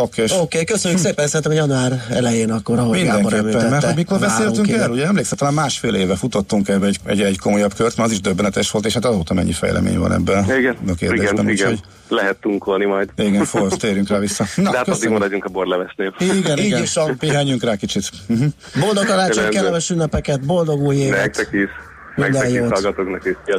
Oké, 0.00 0.22
okay. 0.22 0.38
okay, 0.38 0.64
köszönjük 0.64 1.00
szépen, 1.00 1.26
szerintem 1.26 1.52
január 1.52 2.06
elején 2.10 2.50
akkor, 2.50 2.78
ahogy 2.78 3.02
Gábor 3.02 3.32
említette. 3.32 3.68
mert 3.68 3.84
hogy 3.84 3.94
mikor 3.94 4.18
beszéltünk 4.18 4.70
el, 4.70 4.90
ugye 4.90 5.06
emlékszel, 5.06 5.38
talán 5.38 5.54
másfél 5.54 5.94
éve 5.94 6.16
futottunk 6.16 6.68
ebbe 6.68 6.86
egy, 6.86 6.98
egy, 7.04 7.20
egy 7.20 7.38
komolyabb 7.38 7.74
kört, 7.74 7.96
mert 7.96 8.08
az 8.08 8.14
is 8.14 8.20
döbbenetes 8.20 8.70
volt, 8.70 8.86
és 8.86 8.94
hát 8.94 9.04
azóta 9.04 9.34
mennyi 9.34 9.52
fejlemény 9.52 9.98
van 9.98 10.12
ebben 10.12 10.44
igen, 10.58 10.76
a 10.88 10.94
kérdésben. 10.94 11.32
Igen, 11.32 11.48
igen. 11.48 11.68
Hogy... 11.68 11.80
lehet 12.08 12.36
tunkolni 12.36 12.84
majd. 12.84 13.08
Igen, 13.16 13.44
for, 13.44 13.76
térjünk 13.76 14.08
rá 14.08 14.18
vissza. 14.18 14.44
Na, 14.56 14.70
De 14.70 14.76
hát 14.76 14.88
addig 14.88 15.08
maradjunk 15.08 15.44
a 15.44 15.48
borlevesnél. 15.48 16.14
Igen, 16.18 16.36
igen. 16.36 16.58
Így 16.58 16.82
is 16.82 16.94
van. 16.94 17.16
Pihenjünk 17.18 17.62
rá 17.62 17.76
kicsit. 17.76 18.10
Uh-huh. 18.26 18.46
Boldog 18.80 19.04
karácsony, 19.04 19.48
kellemes 19.48 19.90
ünnepeket, 19.90 20.46
boldog 20.46 20.80
új 20.80 20.96
évet. 20.96 21.20
Nektek 21.20 21.48
is. 21.52 21.68
Minden 22.16 22.48
jót. 22.48 22.98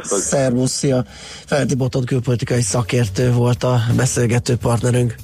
Szervusz, 0.02 0.70
szia. 0.70 1.04
Felti 1.46 1.74
Boton 1.74 2.04
külpolitikai 2.04 2.60
szakértő 2.60 3.32
volt 3.32 3.64
a 3.64 3.80
beszélgető 3.96 4.56
partnerünk. 4.56 5.14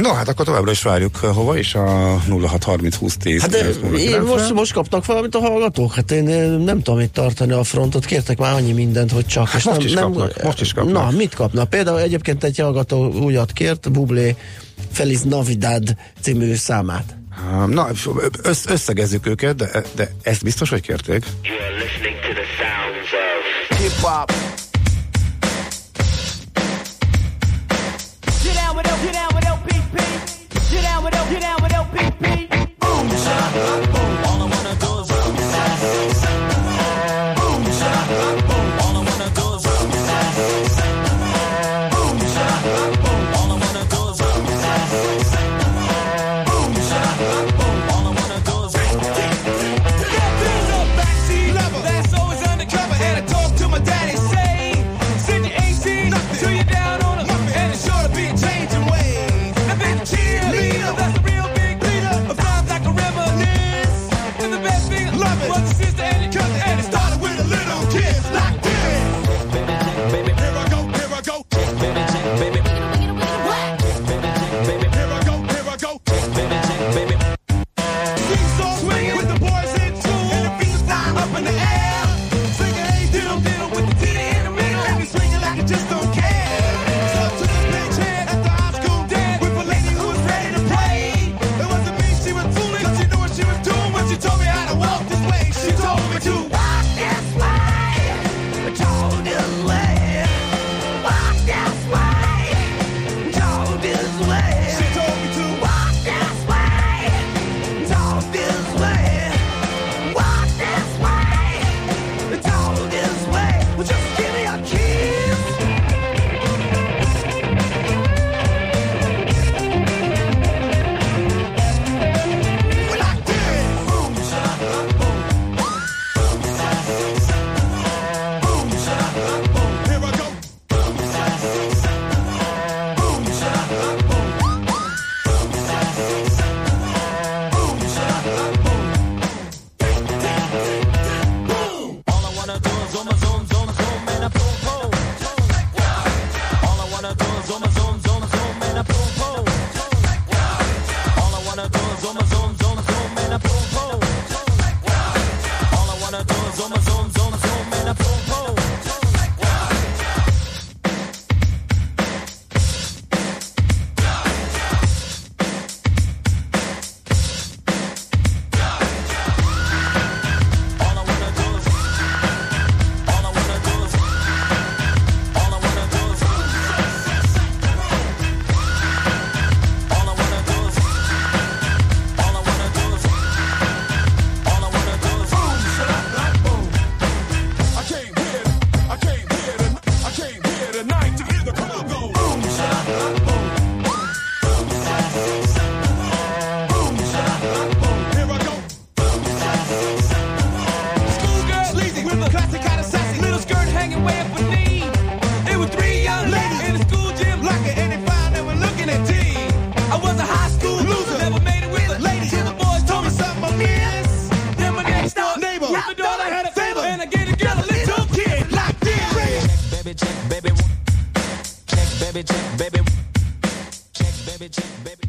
No, 0.00 0.12
hát 0.12 0.28
akkor 0.28 0.44
továbbra 0.44 0.70
is 0.70 0.82
várjuk 0.82 1.16
hova 1.16 1.58
is 1.58 1.74
a 1.74 2.18
0630 2.28 2.96
20 2.96 3.16
10. 3.16 3.40
Hát 3.40 3.50
de 3.50 3.68
én 3.98 4.20
most, 4.20 4.52
most 4.52 4.72
kaptak 4.72 5.06
valamit 5.06 5.34
a 5.34 5.38
hallgatók? 5.38 5.94
Hát 5.94 6.10
én 6.10 6.24
nem 6.50 6.82
tudom 6.82 7.00
itt 7.00 7.12
tartani 7.12 7.52
a 7.52 7.64
frontot, 7.64 8.04
kértek 8.04 8.38
már 8.38 8.54
annyi 8.54 8.72
mindent, 8.72 9.12
hogy 9.12 9.26
csak. 9.26 9.48
Hát 9.48 9.64
most, 9.64 9.76
nem, 9.76 9.86
is 9.86 9.92
nem, 9.92 10.12
kapnak, 10.12 10.42
most 10.42 10.60
is 10.60 10.72
kapnak. 10.72 11.10
Na, 11.10 11.16
mit 11.16 11.34
kapnak? 11.34 11.70
Például 11.70 12.00
egyébként 12.00 12.44
egy 12.44 12.58
hallgató 12.58 13.12
újat 13.12 13.52
kért, 13.52 13.90
Bublé 13.90 14.36
Feliz 14.92 15.22
Navidad 15.22 15.96
című 16.20 16.54
számát. 16.54 17.16
Na, 17.66 17.88
össz, 18.42 18.66
összegezzük 18.66 19.26
őket, 19.26 19.56
de, 19.56 19.82
de 19.94 20.10
ezt 20.22 20.42
biztos, 20.42 20.70
hogy 20.70 20.80
kérték. 20.80 21.24
Hip-hop 23.78 24.47
Bye. 33.58 33.87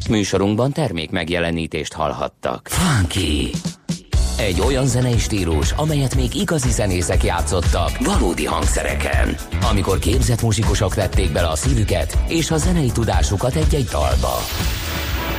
Műsorunkban 0.09 0.71
termék 0.71 1.09
megjelenítést 1.09 1.93
hallhattak. 1.93 2.67
Funky! 2.67 3.51
Egy 4.37 4.59
olyan 4.59 4.85
zenei 4.85 5.17
stílus, 5.17 5.71
amelyet 5.71 6.15
még 6.15 6.35
igazi 6.35 6.71
zenészek 6.71 7.23
játszottak 7.23 7.97
valódi 7.99 8.45
hangszereken. 8.45 9.35
Amikor 9.71 9.99
képzett 9.99 10.41
muzsikusok 10.41 10.93
vették 10.93 11.31
bele 11.31 11.47
a 11.47 11.55
szívüket 11.55 12.17
és 12.27 12.51
a 12.51 12.57
zenei 12.57 12.91
tudásukat 12.91 13.55
egy-egy 13.55 13.87
dalba. 13.91 14.37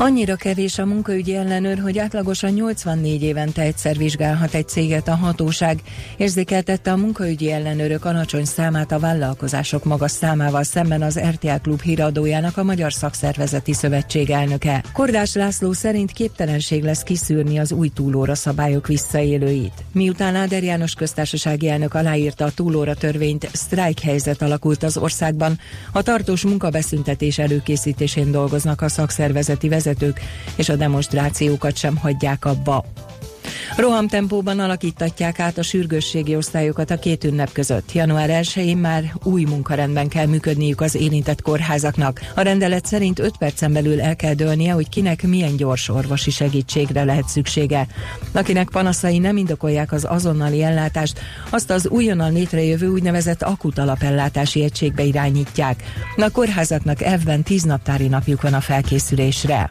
Annyira 0.00 0.36
kevés 0.36 0.78
a 0.78 0.86
munkaügyi 0.86 1.34
ellenőr, 1.34 1.78
hogy 1.78 1.98
átlagosan 1.98 2.52
84 2.52 3.22
évente 3.22 3.62
egyszer 3.62 3.96
vizsgálhat 3.96 4.54
egy 4.54 4.68
céget 4.68 5.08
a 5.08 5.14
hatóság. 5.14 5.80
Érzékeltette 6.16 6.92
a 6.92 6.96
munkaügyi 6.96 7.50
ellenőrök 7.50 8.04
alacsony 8.04 8.44
számát 8.44 8.92
a 8.92 8.98
vállalkozások 8.98 9.84
magas 9.84 10.10
számával 10.10 10.62
szemben 10.62 11.02
az 11.02 11.20
RTL 11.20 11.60
Klub 11.62 11.80
híradójának 11.80 12.56
a 12.56 12.62
Magyar 12.62 12.92
Szakszervezeti 12.92 13.72
Szövetség 13.72 14.30
elnöke. 14.30 14.84
Kordás 14.92 15.34
László 15.34 15.72
szerint 15.72 16.12
képtelenség 16.12 16.82
lesz 16.82 17.02
kiszűrni 17.02 17.58
az 17.58 17.72
új 17.72 17.88
túlóra 17.88 18.34
szabályok 18.34 18.86
visszaélőit. 18.86 19.84
Miután 19.92 20.34
Áder 20.34 20.62
János 20.62 20.94
köztársasági 20.94 21.68
elnök 21.68 21.94
aláírta 21.94 22.44
a 22.44 22.50
túlóra 22.50 22.94
törvényt, 22.94 23.48
sztrájk 23.52 24.00
helyzet 24.00 24.42
alakult 24.42 24.82
az 24.82 24.96
országban. 24.96 25.58
A 25.92 26.02
tartós 26.02 26.44
munkabeszüntetés 26.44 27.38
előkészítésén 27.38 28.30
dolgoznak 28.30 28.82
a 28.82 28.88
szakszervezeti 28.88 29.68
vezetők 29.68 29.86
vezetők, 29.88 30.20
és 30.56 30.68
a 30.68 30.76
demonstrációkat 30.76 31.76
sem 31.76 31.96
hagyják 31.96 32.44
abba. 32.44 32.84
Rohamtempóban 33.76 34.58
alakítatják 34.58 35.40
át 35.40 35.58
a 35.58 35.62
sürgősségi 35.62 36.36
osztályokat 36.36 36.90
a 36.90 36.98
két 36.98 37.24
ünnep 37.24 37.52
között. 37.52 37.92
Január 37.92 38.28
1-én 38.42 38.76
már 38.76 39.12
új 39.22 39.44
munkarendben 39.44 40.08
kell 40.08 40.26
működniük 40.26 40.80
az 40.80 40.94
érintett 40.94 41.42
kórházaknak. 41.42 42.20
A 42.34 42.40
rendelet 42.40 42.86
szerint 42.86 43.18
5 43.18 43.36
percen 43.36 43.72
belül 43.72 44.00
el 44.00 44.16
kell 44.16 44.34
dőlnie, 44.34 44.72
hogy 44.72 44.88
kinek 44.88 45.22
milyen 45.22 45.56
gyors 45.56 45.88
orvosi 45.88 46.30
segítségre 46.30 47.04
lehet 47.04 47.28
szüksége. 47.28 47.86
Akinek 48.32 48.68
panaszai 48.68 49.18
nem 49.18 49.36
indokolják 49.36 49.92
az 49.92 50.06
azonnali 50.08 50.62
ellátást, 50.62 51.20
azt 51.50 51.70
az 51.70 51.88
újonnan 51.88 52.32
létrejövő 52.32 52.88
úgynevezett 52.88 53.42
akut 53.42 53.78
alapellátási 53.78 54.62
egységbe 54.62 55.02
irányítják. 55.02 55.82
A 56.16 56.30
kórházaknak 56.30 57.02
ebben 57.02 57.42
10 57.42 57.62
naptári 57.62 58.08
napjuk 58.08 58.42
van 58.42 58.54
a 58.54 58.60
felkészülésre. 58.60 59.70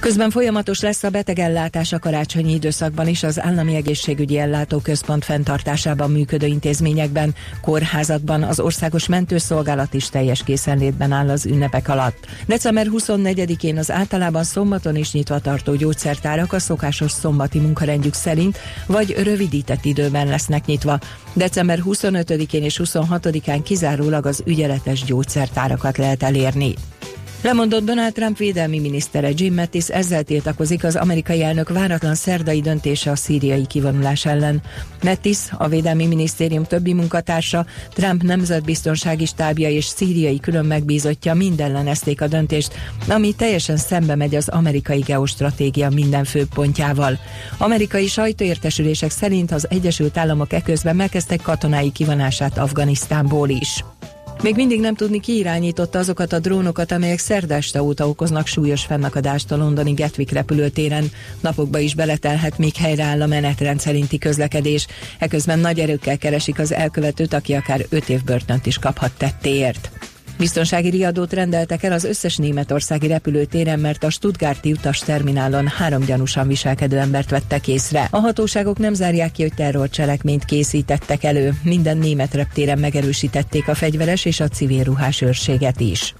Közben 0.00 0.30
folyamatos 0.30 0.80
lesz 0.80 1.02
a 1.02 1.10
betegellátás 1.10 1.92
a 1.92 1.98
karácsonyi 1.98 2.52
időszakban 2.52 3.08
is 3.08 3.22
az 3.22 3.40
Állami 3.40 3.74
Egészségügyi 3.74 4.38
Ellátóközpont 4.38 5.24
fenntartásában 5.24 6.10
működő 6.10 6.46
intézményekben, 6.46 7.34
kórházakban 7.60 8.42
az 8.42 8.60
Országos 8.60 9.06
Mentőszolgálat 9.06 9.94
is 9.94 10.08
teljes 10.08 10.42
készenlétben 10.44 11.12
áll 11.12 11.28
az 11.28 11.46
ünnepek 11.46 11.88
alatt. 11.88 12.26
December 12.46 12.86
24-én 12.90 13.78
az 13.78 13.90
általában 13.90 14.44
szombaton 14.44 14.96
is 14.96 15.12
nyitva 15.12 15.38
tartó 15.38 15.74
gyógyszertárak 15.74 16.52
a 16.52 16.58
szokásos 16.58 17.10
szombati 17.10 17.58
munkarendjük 17.58 18.14
szerint 18.14 18.58
vagy 18.86 19.14
rövidített 19.22 19.84
időben 19.84 20.26
lesznek 20.26 20.64
nyitva. 20.64 20.98
December 21.32 21.80
25-én 21.84 22.62
és 22.62 22.80
26-án 22.84 23.60
kizárólag 23.64 24.26
az 24.26 24.42
ügyeletes 24.46 25.04
gyógyszertárakat 25.04 25.96
lehet 25.96 26.22
elérni. 26.22 26.74
Lemondott 27.46 27.84
Donald 27.84 28.12
Trump 28.12 28.36
védelmi 28.36 28.78
minisztere 28.78 29.30
Jim 29.34 29.54
Mattis 29.54 29.88
ezzel 29.88 30.22
tiltakozik 30.22 30.84
az 30.84 30.96
amerikai 30.96 31.42
elnök 31.42 31.68
váratlan 31.68 32.14
szerdai 32.14 32.60
döntése 32.60 33.10
a 33.10 33.16
szíriai 33.16 33.66
kivonulás 33.66 34.26
ellen. 34.26 34.62
Mattis, 35.02 35.38
a 35.52 35.68
védelmi 35.68 36.06
minisztérium 36.06 36.64
többi 36.64 36.92
munkatársa, 36.92 37.66
Trump 37.90 38.22
nemzetbiztonsági 38.22 39.24
stábja 39.26 39.68
és 39.68 39.84
szíriai 39.84 40.40
külön 40.40 40.64
megbízottja 40.64 41.34
mind 41.34 41.60
ellenezték 41.60 42.20
a 42.20 42.26
döntést, 42.26 42.74
ami 43.08 43.34
teljesen 43.34 43.76
szembe 43.76 44.14
megy 44.14 44.34
az 44.34 44.48
amerikai 44.48 45.00
geostratégia 45.00 45.90
minden 45.90 46.24
főpontjával. 46.24 47.18
Amerikai 47.58 48.06
sajtóértesülések 48.06 49.10
szerint 49.10 49.52
az 49.52 49.66
Egyesült 49.70 50.16
Államok 50.16 50.52
eközben 50.52 50.96
megkezdtek 50.96 51.42
katonái 51.42 51.92
kivonását 51.92 52.58
Afganisztánból 52.58 53.48
is. 53.48 53.84
Még 54.42 54.54
mindig 54.54 54.80
nem 54.80 54.94
tudni, 54.94 55.20
ki 55.20 55.36
irányította 55.36 55.98
azokat 55.98 56.32
a 56.32 56.38
drónokat, 56.38 56.92
amelyek 56.92 57.18
szerdeste 57.18 57.82
óta 57.82 58.08
okoznak 58.08 58.46
súlyos 58.46 58.84
fennakadást 58.84 59.52
a 59.52 59.56
londoni 59.56 59.92
Gatwick 59.92 60.32
repülőtéren. 60.32 61.10
Napokba 61.40 61.78
is 61.78 61.94
beletelhet, 61.94 62.58
még 62.58 62.76
helyreáll 62.76 63.22
a 63.22 63.26
menetrend 63.26 63.80
szerinti 63.80 64.18
közlekedés. 64.18 64.86
Eközben 65.18 65.58
nagy 65.58 65.78
erőkkel 65.78 66.18
keresik 66.18 66.58
az 66.58 66.72
elkövetőt, 66.72 67.32
aki 67.32 67.54
akár 67.54 67.86
5 67.88 68.08
év 68.08 68.24
börtönt 68.24 68.66
is 68.66 68.78
kaphat 68.78 69.12
tettéért. 69.16 69.90
Biztonsági 70.38 70.90
riadót 70.90 71.32
rendeltek 71.32 71.82
el 71.82 71.92
az 71.92 72.04
összes 72.04 72.36
németországi 72.36 73.06
repülőtéren, 73.06 73.78
mert 73.78 74.04
a 74.04 74.10
Stuttgarti 74.10 74.72
utas 74.72 74.98
terminálon 74.98 75.66
három 75.66 76.04
gyanúsan 76.04 76.48
viselkedő 76.48 76.98
embert 76.98 77.30
vettek 77.30 77.68
észre. 77.68 78.08
A 78.10 78.18
hatóságok 78.18 78.78
nem 78.78 78.94
zárják 78.94 79.32
ki, 79.32 79.42
hogy 79.42 79.54
terrorcselekményt 79.54 80.44
készítettek 80.44 81.24
elő. 81.24 81.52
Minden 81.62 81.98
német 81.98 82.34
reptéren 82.34 82.78
megerősítették 82.78 83.68
a 83.68 83.74
fegyveres 83.74 84.24
és 84.24 84.40
a 84.40 84.48
civil 84.48 84.82
ruhás 84.82 85.20
őrséget 85.20 85.80
is. 85.80 86.14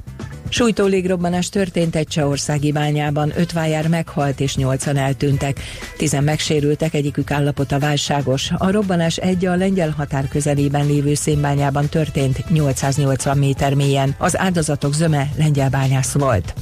Sújtó 0.48 0.84
légrobbanás 0.84 1.48
történt 1.48 1.96
egy 1.96 2.06
csehországi 2.06 2.72
bányában, 2.72 3.32
öt 3.36 3.52
vájár 3.52 3.88
meghalt 3.88 4.40
és 4.40 4.56
nyolcan 4.56 4.96
eltűntek. 4.96 5.60
Tizen 5.96 6.24
megsérültek, 6.24 6.94
egyikük 6.94 7.30
állapota 7.30 7.78
válságos. 7.78 8.50
A 8.58 8.70
robbanás 8.70 9.16
egy 9.16 9.46
a 9.46 9.56
lengyel 9.56 9.94
határ 9.96 10.28
közelében 10.28 10.86
lévő 10.86 11.14
szénbányában 11.14 11.88
történt 11.88 12.50
880 12.50 13.38
méter 13.38 13.74
mélyen. 13.74 14.14
Az 14.18 14.38
áldozatok 14.38 14.94
zöme 14.94 15.28
lengyel 15.36 15.70
bányász 15.70 16.12
volt. 16.12 16.54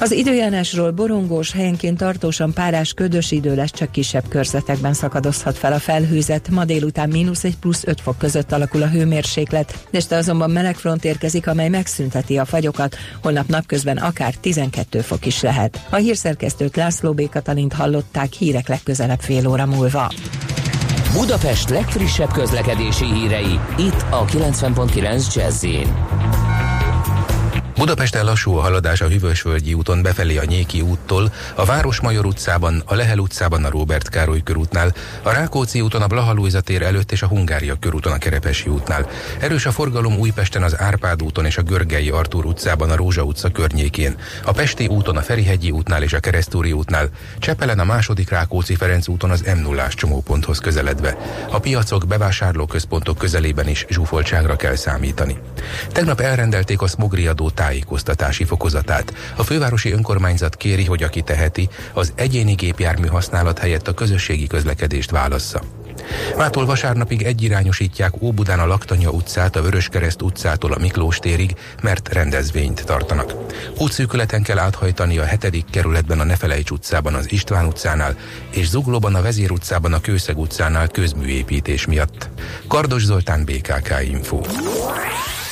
Az 0.00 0.12
időjárásról 0.12 0.90
borongós, 0.90 1.52
helyenként 1.52 1.96
tartósan 1.96 2.52
párás, 2.52 2.92
ködös 2.92 3.30
idő 3.30 3.54
lesz, 3.54 3.70
csak 3.70 3.92
kisebb 3.92 4.28
körzetekben 4.28 4.92
szakadozhat 4.92 5.58
fel 5.58 5.72
a 5.72 5.78
felhőzet. 5.78 6.48
Ma 6.48 6.64
délután 6.64 7.08
mínusz 7.08 7.44
egy 7.44 7.56
plusz 7.56 7.82
5 7.86 8.00
fok 8.00 8.18
között 8.18 8.52
alakul 8.52 8.82
a 8.82 8.88
hőmérséklet. 8.88 9.86
Este 9.90 10.16
azonban 10.16 10.50
meleg 10.50 10.76
front 10.76 11.04
érkezik, 11.04 11.46
amely 11.46 11.68
megszünteti 11.68 12.38
a 12.38 12.44
fagyokat. 12.44 12.96
Holnap 13.22 13.48
napközben 13.48 13.96
akár 13.96 14.34
12 14.34 15.00
fok 15.00 15.26
is 15.26 15.42
lehet. 15.42 15.86
A 15.90 15.96
hírszerkesztőt 15.96 16.76
László 16.76 17.12
B. 17.12 17.28
Katalint 17.28 17.72
hallották 17.72 18.32
hírek 18.32 18.68
legközelebb 18.68 19.20
fél 19.20 19.48
óra 19.48 19.66
múlva. 19.66 20.12
Budapest 21.12 21.68
legfrissebb 21.68 22.32
közlekedési 22.32 23.04
hírei, 23.04 23.58
itt 23.78 24.04
a 24.10 24.24
90.9 24.24 25.34
jazz 25.34 25.64
Budapesten 27.78 28.24
lassú 28.24 28.56
a 28.56 28.60
haladás 28.60 29.00
a 29.00 29.08
Hüvösvölgyi 29.08 29.74
úton 29.74 30.02
befelé 30.02 30.36
a 30.36 30.44
Nyéki 30.44 30.80
úttól, 30.80 31.32
a 31.54 31.64
Városmajor 31.64 32.26
utcában, 32.26 32.82
a 32.86 32.94
Lehel 32.94 33.18
utcában 33.18 33.64
a 33.64 33.70
Róbert 33.70 34.08
Károly 34.08 34.42
körútnál, 34.42 34.94
a 35.22 35.30
Rákóczi 35.30 35.80
úton 35.80 36.02
a 36.02 36.06
Blaha 36.06 36.60
tér 36.60 36.82
előtt 36.82 37.12
és 37.12 37.22
a 37.22 37.26
Hungária 37.26 37.76
körúton 37.80 38.12
a 38.12 38.18
Kerepesi 38.18 38.68
útnál. 38.68 39.08
Erős 39.40 39.66
a 39.66 39.70
forgalom 39.70 40.18
Újpesten 40.18 40.62
az 40.62 40.78
Árpád 40.78 41.22
úton 41.22 41.44
és 41.44 41.56
a 41.56 41.62
Görgei 41.62 42.10
Artúr 42.10 42.44
utcában 42.44 42.90
a 42.90 42.96
Rózsa 42.96 43.22
utca 43.22 43.48
környékén, 43.48 44.16
a 44.44 44.52
Pesti 44.52 44.86
úton 44.86 45.16
a 45.16 45.22
Ferihegyi 45.22 45.70
útnál 45.70 46.02
és 46.02 46.12
a 46.12 46.20
Keresztúri 46.20 46.72
útnál, 46.72 47.08
Csepelen 47.38 47.78
a 47.78 47.84
második 47.84 48.30
Rákóczi 48.30 48.74
Ferenc 48.74 49.08
úton 49.08 49.30
az 49.30 49.40
m 49.40 49.60
0 49.60 49.88
csomóponthoz 49.88 50.58
közeledve. 50.58 51.16
A 51.50 51.58
piacok, 51.58 52.06
bevásárlóközpontok 52.06 53.18
közelében 53.18 53.68
is 53.68 53.86
zsúfoltságra 53.88 54.56
kell 54.56 54.76
számítani. 54.76 55.38
Tegnap 55.92 56.20
elrendelték 56.20 56.82
a 56.82 56.86
smogriadó 56.86 57.50
tájékoztatási 57.68 58.44
fokozatát. 58.44 59.12
A 59.36 59.42
fővárosi 59.42 59.92
önkormányzat 59.92 60.56
kéri, 60.56 60.84
hogy 60.84 61.02
aki 61.02 61.22
teheti, 61.22 61.68
az 61.92 62.12
egyéni 62.14 62.52
gépjármű 62.52 63.06
használat 63.06 63.58
helyett 63.58 63.88
a 63.88 63.94
közösségi 63.94 64.46
közlekedést 64.46 65.10
válassza. 65.10 65.62
Mától 66.36 66.66
vasárnapig 66.66 67.22
egyirányosítják 67.22 68.22
Óbudán 68.22 68.58
a 68.58 68.66
Laktanya 68.66 69.10
utcát, 69.10 69.56
a 69.56 69.62
Vöröskereszt 69.62 70.22
utcától 70.22 70.72
a 70.72 70.78
Miklós 70.78 71.18
térig, 71.18 71.54
mert 71.82 72.12
rendezvényt 72.12 72.84
tartanak. 72.84 73.34
Útszűkületen 73.78 74.42
kell 74.42 74.58
áthajtani 74.58 75.18
a 75.18 75.24
hetedik 75.24 75.64
kerületben 75.70 76.20
a 76.20 76.24
Nefelejts 76.24 76.70
utcában 76.70 77.14
az 77.14 77.32
István 77.32 77.66
utcánál, 77.66 78.16
és 78.50 78.68
Zuglóban 78.68 79.14
a 79.14 79.22
Vezér 79.22 79.50
utcában 79.50 79.92
a 79.92 80.00
Kőszeg 80.00 80.38
utcánál 80.38 80.88
közműépítés 80.88 81.86
miatt. 81.86 82.28
Kardos 82.68 83.04
Zoltán, 83.04 83.44
BKK 83.44 83.94
Info. 84.02 84.40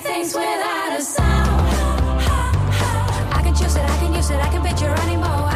saying 0.00 0.22
things 0.22 0.34
without 0.34 0.98
a 0.98 1.02
sound. 1.02 1.60
I 3.32 3.40
can 3.42 3.54
choose 3.54 3.76
it, 3.76 3.82
I 3.82 3.98
can 3.98 4.14
use 4.14 4.30
it, 4.30 4.40
I 4.40 4.48
can 4.50 4.62
picture 4.62 4.88
anymore. 4.88 5.55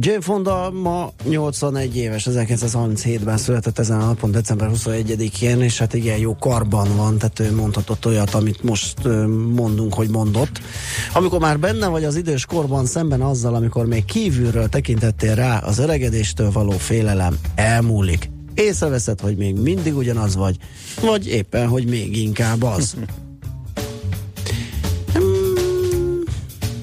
Jane 0.00 0.20
Fonda 0.20 0.70
ma 0.70 1.12
81 1.24 1.96
éves, 1.96 2.26
1937-ben 2.30 3.36
született 3.36 3.78
ezen 3.78 4.00
a 4.00 4.04
napon, 4.04 4.30
december 4.30 4.70
21-én, 4.74 5.60
és 5.60 5.78
hát 5.78 5.94
igen, 5.94 6.18
jó 6.18 6.36
karban 6.36 6.96
van, 6.96 7.18
tehát 7.18 7.38
ő 7.38 7.54
mondhatott 7.54 8.06
olyat, 8.06 8.34
amit 8.34 8.62
most 8.62 9.04
mondunk, 9.54 9.94
hogy 9.94 10.08
mondott. 10.08 10.60
Amikor 11.12 11.40
már 11.40 11.58
benne 11.58 11.86
vagy 11.86 12.04
az 12.04 12.16
idős 12.16 12.46
korban 12.46 12.86
szemben 12.86 13.20
azzal, 13.20 13.54
amikor 13.54 13.86
még 13.86 14.04
kívülről 14.04 14.68
tekintettél 14.68 15.34
rá, 15.34 15.58
az 15.58 15.78
öregedéstől 15.78 16.50
való 16.50 16.70
félelem 16.70 17.38
elmúlik. 17.54 18.30
Észreveszed, 18.54 19.20
hogy 19.20 19.36
még 19.36 19.56
mindig 19.56 19.96
ugyanaz 19.96 20.36
vagy, 20.36 20.56
vagy 21.00 21.26
éppen, 21.26 21.68
hogy 21.68 21.86
még 21.86 22.16
inkább 22.16 22.62
az. 22.62 22.94
Hmm, 25.12 26.22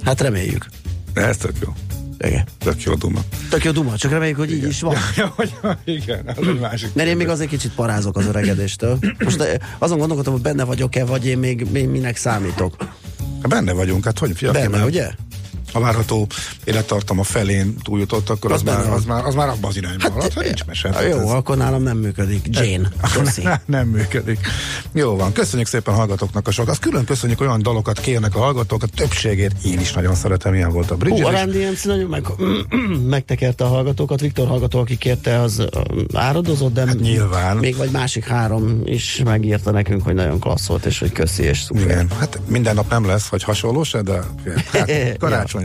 hát 0.04 0.22
reméljük. 0.22 0.66
Ez 1.14 1.38
tök 1.38 1.54
jó. 1.62 1.85
Igen. 2.20 2.44
Tök 2.58 2.84
jó 2.84 2.94
duma. 2.94 3.20
Tök 3.50 3.64
jó 3.64 3.72
duma, 3.72 3.98
csak 3.98 4.12
reméljük, 4.12 4.38
hogy 4.38 4.52
így 4.52 4.58
igen. 4.58 4.70
is 4.70 4.82
van. 4.82 4.96
Ja, 5.16 5.34
ja, 5.62 5.80
igen, 5.84 6.34
az 6.36 6.48
egy 6.48 6.60
másik. 6.60 6.94
Mert 6.94 7.10
én 7.10 7.18
még 7.18 7.28
azért 7.28 7.50
kicsit 7.50 7.72
parázok 7.72 8.18
az 8.18 8.26
öregedéstől. 8.26 9.00
Most 9.24 9.40
eh, 9.42 9.54
azon 9.78 9.98
gondolkodom, 9.98 10.34
hogy 10.34 10.42
benne 10.42 10.64
vagyok-e, 10.64 11.06
vagy 11.06 11.26
én 11.26 11.38
még, 11.38 11.66
még 11.72 11.88
minek 11.88 12.18
számítok. 12.18 12.76
Benne 13.48 13.74
vagyunk, 13.74 14.06
hát 14.06 14.20
hogy 14.20 14.32
fiatal. 14.36 14.70
Benne, 14.70 14.86
ugye? 14.86 15.10
A 15.76 15.80
várható 15.80 16.28
élettartama 16.64 17.24
felén 17.24 17.76
túljutott, 17.84 18.30
akkor 18.30 18.52
az, 18.52 18.62
az, 18.66 18.66
már, 18.66 18.94
az, 18.94 19.06
már, 19.06 19.26
az 19.26 19.36
már 19.36 19.50
abban 19.50 19.70
az 19.70 19.78
irányban 19.78 20.02
hát, 20.02 20.12
halad, 20.12 20.34
ha 20.34 20.42
nincs 20.42 20.66
mese. 20.66 20.94
Hát 20.94 21.04
jó, 21.04 21.20
ez... 21.20 21.30
akkor 21.30 21.58
nálam 21.58 21.84
nem 21.84 21.98
működik. 21.98 22.48
Jane, 22.52 22.92
nem, 23.44 23.60
nem 23.66 23.88
működik. 23.88 24.40
Jó 24.92 25.16
van, 25.16 25.32
köszönjük 25.32 25.68
szépen 25.68 25.94
a 25.94 25.98
hallgatóknak 25.98 26.48
a 26.48 26.52
sok. 26.52 26.68
Azt 26.68 26.80
külön 26.80 27.06
köszönjük, 27.06 27.42
olyan 27.42 27.62
dalokat 27.62 28.00
kérnek 28.00 28.36
a 28.36 28.40
hallgatók, 28.40 28.84
a 28.84 28.88
többségét 28.88 29.52
én 29.64 29.80
is 29.80 29.94
nagyon 29.94 30.16
szeretem, 30.16 30.54
ilyen 30.54 30.72
volt 30.72 30.92
a 30.92 30.96
Bridget. 30.96 31.22
Hú, 31.22 31.28
a 31.28 31.32
Randy 31.32 31.60
Jensen 31.60 31.92
nagyon 31.92 32.10
meg, 32.10 32.26
megtekerte 33.16 33.64
a 33.64 33.68
hallgatókat. 33.68 34.22
Viktor 34.22 34.48
hallgató, 34.48 34.80
aki 34.80 34.98
kérte, 34.98 35.40
az 35.40 35.68
áradozott, 36.14 36.74
de 36.74 36.86
hát 36.86 37.00
nyilván. 37.00 37.58
még 37.58 37.76
vagy 37.76 37.92
másik 37.92 38.26
három 38.26 38.82
is 38.84 39.22
megírta 39.26 39.72
nekünk, 39.72 40.04
hogy 40.04 40.14
nagyon 40.14 40.40
klassz 40.40 40.68
volt, 40.68 40.86
és 40.86 41.00
hogy 41.00 41.12
köszi, 41.12 41.44
és 41.44 41.60
szuper. 41.62 41.84
Igen, 41.84 42.10
hát 42.20 42.40
minden 42.48 42.76
nap 42.76 42.90
nem 42.90 43.06
lesz, 43.06 43.28
vagy 43.28 43.44
hasonló 43.44 43.84
se, 43.84 44.02
de 44.02 44.20
hát, 44.72 45.18
karácsony 45.18 45.65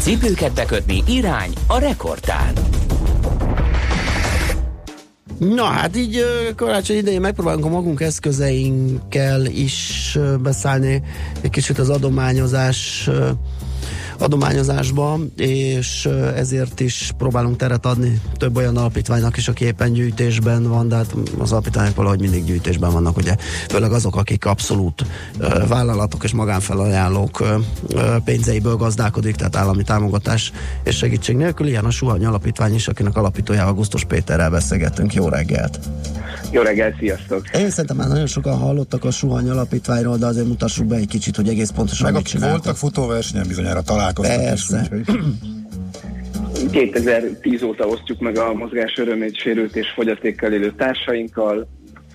Cipőket 0.00 0.52
bekötni 0.52 1.02
irány 1.06 1.52
a 1.66 1.78
rekordtán. 1.78 2.52
Na 5.38 5.64
hát 5.64 5.96
így 5.96 6.24
karácsony 6.56 6.96
idején 6.96 7.20
megpróbálunk 7.20 7.64
a 7.64 7.68
magunk 7.68 8.00
eszközeinkkel 8.00 9.46
is 9.46 10.18
beszállni 10.40 11.02
egy 11.40 11.50
kicsit 11.50 11.78
az 11.78 11.90
adományozás 11.90 13.10
adományozásba, 14.24 15.18
és 15.36 16.08
ezért 16.36 16.80
is 16.80 17.10
próbálunk 17.18 17.56
teret 17.56 17.86
adni 17.86 18.20
több 18.36 18.56
olyan 18.56 18.76
alapítványnak 18.76 19.36
is, 19.36 19.48
aki 19.48 19.64
éppen 19.64 19.92
gyűjtésben 19.92 20.68
van, 20.68 20.88
de 20.88 20.96
hát 20.96 21.14
az 21.38 21.52
alapítványok 21.52 21.96
valahogy 21.96 22.20
mindig 22.20 22.44
gyűjtésben 22.44 22.92
vannak, 22.92 23.16
ugye 23.16 23.36
főleg 23.68 23.92
azok, 23.92 24.16
akik 24.16 24.44
abszolút 24.44 25.04
vállalatok 25.68 26.24
és 26.24 26.32
magánfelajánlók 26.32 27.44
pénzeiből 28.24 28.76
gazdálkodik, 28.76 29.36
tehát 29.36 29.56
állami 29.56 29.82
támogatás 29.82 30.52
és 30.84 30.96
segítség 30.96 31.36
nélkül. 31.36 31.66
Ilyen 31.66 31.84
a 31.84 31.90
Suhany 31.90 32.24
Alapítvány 32.24 32.74
is, 32.74 32.88
akinek 32.88 33.16
alapítójával 33.16 33.68
Augusztus 33.68 34.04
Péterrel 34.04 34.50
beszélgettünk. 34.50 35.14
Jó 35.14 35.28
reggelt! 35.28 35.78
Jó 36.50 36.62
reggelt, 36.62 36.98
sziasztok! 36.98 37.48
Én 37.56 37.70
szerintem 37.70 37.96
már 37.96 38.08
nagyon 38.08 38.26
sokan 38.26 38.58
hallottak 38.58 39.04
a 39.04 39.10
Suhany 39.10 39.50
Alapítványról, 39.50 40.16
de 40.16 40.26
azért 40.26 40.46
mutassuk 40.46 40.86
be 40.86 40.96
egy 40.96 41.06
kicsit, 41.06 41.36
hogy 41.36 41.48
egész 41.48 41.70
pontosan 41.70 42.12
Meg 42.12 42.22
mit 42.32 42.44
voltak 42.44 42.76
futóversenyen 42.76 43.46
bizonyára 43.46 43.82
találkoztak 44.14 44.88
Persze. 44.88 44.96
is. 44.96 46.70
2010 46.70 47.62
óta 47.62 47.86
osztjuk 47.86 48.20
meg 48.20 48.38
a 48.38 48.54
mozgás 48.54 48.94
örömét 48.96 49.36
sérült 49.36 49.76
és 49.76 49.90
fogyatékkal 49.94 50.52
élő 50.52 50.72
társainkkal, 50.72 51.68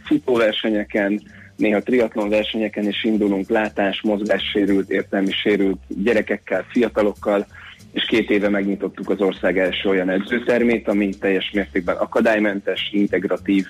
futóversenyeken, 0.05 1.21
néha 1.55 1.81
triatlon 1.81 2.29
versenyeken 2.29 2.87
is 2.87 3.03
indulunk, 3.03 3.49
látás, 3.49 4.01
mozgássérült, 4.01 4.89
értelmi 4.89 5.31
sérült 5.31 5.79
gyerekekkel, 5.87 6.65
fiatalokkal, 6.69 7.47
és 7.91 8.05
két 8.05 8.29
éve 8.29 8.49
megnyitottuk 8.49 9.09
az 9.09 9.21
ország 9.21 9.57
első 9.57 9.89
olyan 9.89 10.09
edzőtermét, 10.09 10.87
ami 10.87 11.09
teljes 11.09 11.51
mértékben 11.53 11.95
akadálymentes, 11.95 12.89
integratív 12.91 13.67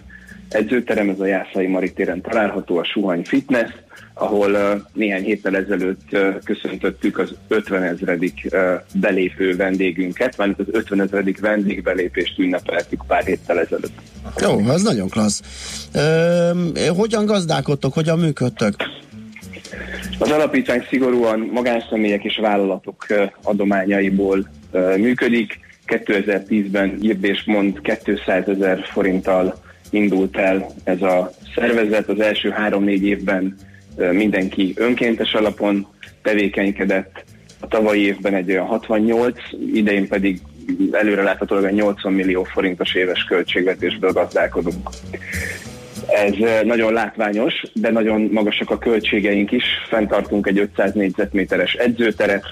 edzőterem, 0.49 1.09
ez 1.09 1.19
a 1.19 1.25
Jászai 1.25 1.67
Maritéren 1.67 2.21
található, 2.21 2.77
a 2.77 2.83
Suhany 2.83 3.23
Fitness, 3.23 3.71
ahol 4.19 4.83
néhány 4.93 5.23
héttel 5.23 5.55
ezelőtt 5.55 6.17
köszöntöttük 6.43 7.17
az 7.17 7.33
50 7.47 7.83
ezredik 7.83 8.55
belépő 8.93 9.55
vendégünket, 9.55 10.37
mert 10.37 10.59
az 10.59 10.65
50 10.71 11.01
ezredik 11.01 11.39
vendégbelépést 11.39 12.39
ünnepeltük 12.39 13.03
pár 13.07 13.23
héttel 13.23 13.59
ezelőtt. 13.59 13.93
Jó, 14.41 14.59
ez 14.69 14.81
nagyon 14.81 15.09
klassz. 15.09 15.41
Uh, 15.93 16.97
hogyan 16.97 17.25
gazdálkodtok, 17.25 17.93
hogyan 17.93 18.19
működtök? 18.19 18.75
Az 20.19 20.31
alapítvány 20.31 20.85
szigorúan 20.89 21.39
magánszemélyek 21.39 22.23
és 22.23 22.37
vállalatok 22.41 23.05
adományaiból 23.43 24.49
működik. 24.97 25.59
2010-ben 25.87 26.97
írd 27.01 27.23
és 27.23 27.43
mond 27.45 27.81
200 28.03 28.47
ezer 28.47 28.85
forinttal 28.91 29.55
indult 29.89 30.37
el 30.37 30.65
ez 30.83 31.01
a 31.01 31.31
szervezet. 31.55 32.09
Az 32.09 32.19
első 32.19 32.49
három-négy 32.49 33.03
évben 33.03 33.55
mindenki 33.95 34.73
önkéntes 34.75 35.33
alapon 35.33 35.87
tevékenykedett. 36.21 37.23
A 37.59 37.67
tavalyi 37.67 38.05
évben 38.05 38.33
egy 38.33 38.51
olyan 38.51 38.65
68, 38.65 39.39
idején 39.73 40.07
pedig 40.07 40.41
előreláthatólag 40.91 41.63
a 41.63 41.69
80 41.69 42.13
millió 42.13 42.43
forintos 42.43 42.93
éves 42.93 43.23
költségvetésből 43.23 44.11
gazdálkodunk. 44.11 44.89
Ez 46.07 46.33
nagyon 46.63 46.93
látványos, 46.93 47.53
de 47.73 47.91
nagyon 47.91 48.21
magasak 48.31 48.69
a 48.69 48.77
költségeink 48.77 49.51
is. 49.51 49.63
Fentartunk 49.89 50.47
egy 50.47 50.59
500 50.59 50.93
négyzetméteres 50.93 51.73
edzőteret, 51.73 52.45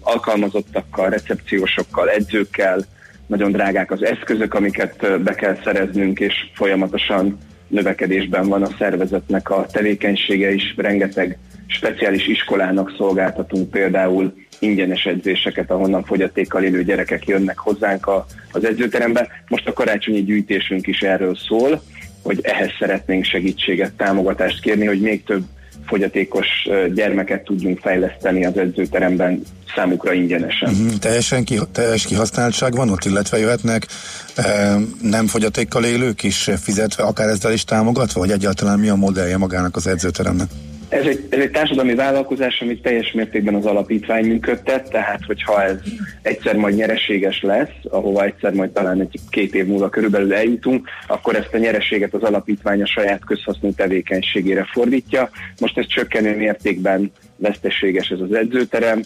alkalmazottakkal, 0.00 1.08
recepciósokkal, 1.08 2.10
edzőkkel, 2.10 2.84
nagyon 3.26 3.52
drágák 3.52 3.90
az 3.90 4.04
eszközök, 4.04 4.54
amiket 4.54 5.22
be 5.22 5.34
kell 5.34 5.56
szereznünk, 5.64 6.20
és 6.20 6.34
folyamatosan 6.54 7.38
növekedésben 7.70 8.48
van 8.48 8.62
a 8.62 8.74
szervezetnek 8.78 9.50
a 9.50 9.66
tevékenysége 9.72 10.52
is. 10.52 10.74
Rengeteg 10.76 11.38
speciális 11.66 12.26
iskolának 12.26 12.94
szolgáltatunk 12.96 13.70
például 13.70 14.34
ingyenes 14.58 15.04
edzéseket, 15.04 15.70
ahonnan 15.70 16.04
fogyatékkal 16.04 16.62
élő 16.62 16.84
gyerekek 16.84 17.26
jönnek 17.26 17.58
hozzánk 17.58 18.06
a, 18.06 18.26
az 18.52 18.64
edzőterembe. 18.64 19.28
Most 19.48 19.68
a 19.68 19.72
karácsonyi 19.72 20.22
gyűjtésünk 20.22 20.86
is 20.86 21.00
erről 21.00 21.34
szól, 21.34 21.82
hogy 22.22 22.40
ehhez 22.42 22.70
szeretnénk 22.78 23.24
segítséget, 23.24 23.92
támogatást 23.92 24.60
kérni, 24.60 24.86
hogy 24.86 25.00
még 25.00 25.24
több 25.24 25.42
fogyatékos 25.86 26.46
gyermeket 26.94 27.44
tudjunk 27.44 27.78
fejleszteni 27.78 28.44
az 28.44 28.56
edzőteremben 28.56 29.42
számukra 29.74 30.12
ingyenesen. 30.12 30.70
Uh-huh. 30.70 30.98
Teljesen 30.98 31.44
ki, 31.44 31.58
teljes 31.72 32.06
kihasználtság 32.06 32.74
van 32.74 32.90
ott, 32.90 33.04
illetve 33.04 33.38
jöhetnek 33.38 33.86
e, 34.34 34.76
nem 35.02 35.26
fogyatékkal 35.26 35.84
élők 35.84 36.22
is 36.22 36.50
fizetve, 36.62 37.02
akár 37.02 37.28
ezzel 37.28 37.52
is 37.52 37.64
támogatva, 37.64 38.20
vagy 38.20 38.30
egyáltalán 38.30 38.78
mi 38.78 38.88
a 38.88 38.94
modellje 38.94 39.36
magának 39.36 39.76
az 39.76 39.86
edzőteremnek? 39.86 40.48
Ez 40.90 41.06
egy, 41.06 41.26
ez 41.28 41.38
egy 41.38 41.50
társadalmi 41.50 41.94
vállalkozás, 41.94 42.60
amit 42.60 42.82
teljes 42.82 43.12
mértékben 43.12 43.54
az 43.54 43.66
alapítvány 43.66 44.24
működtet, 44.26 44.90
tehát 44.90 45.24
hogyha 45.24 45.62
ez 45.62 45.76
egyszer 46.22 46.56
majd 46.56 46.74
nyereséges 46.74 47.42
lesz, 47.42 47.70
ahova 47.90 48.24
egyszer 48.24 48.52
majd 48.52 48.70
talán 48.70 49.00
egy 49.00 49.20
két 49.28 49.54
év 49.54 49.66
múlva 49.66 49.88
körülbelül 49.88 50.34
eljutunk, 50.34 50.88
akkor 51.06 51.36
ezt 51.36 51.54
a 51.54 51.58
nyereséget 51.58 52.14
az 52.14 52.22
alapítvány 52.22 52.82
a 52.82 52.86
saját 52.86 53.24
közhasznú 53.24 53.72
tevékenységére 53.72 54.66
fordítja. 54.72 55.30
Most 55.60 55.78
ez 55.78 55.86
csökkenő 55.86 56.36
mértékben 56.36 57.12
veszteséges 57.40 58.08
ez 58.08 58.20
az 58.20 58.32
edzőterem, 58.32 59.02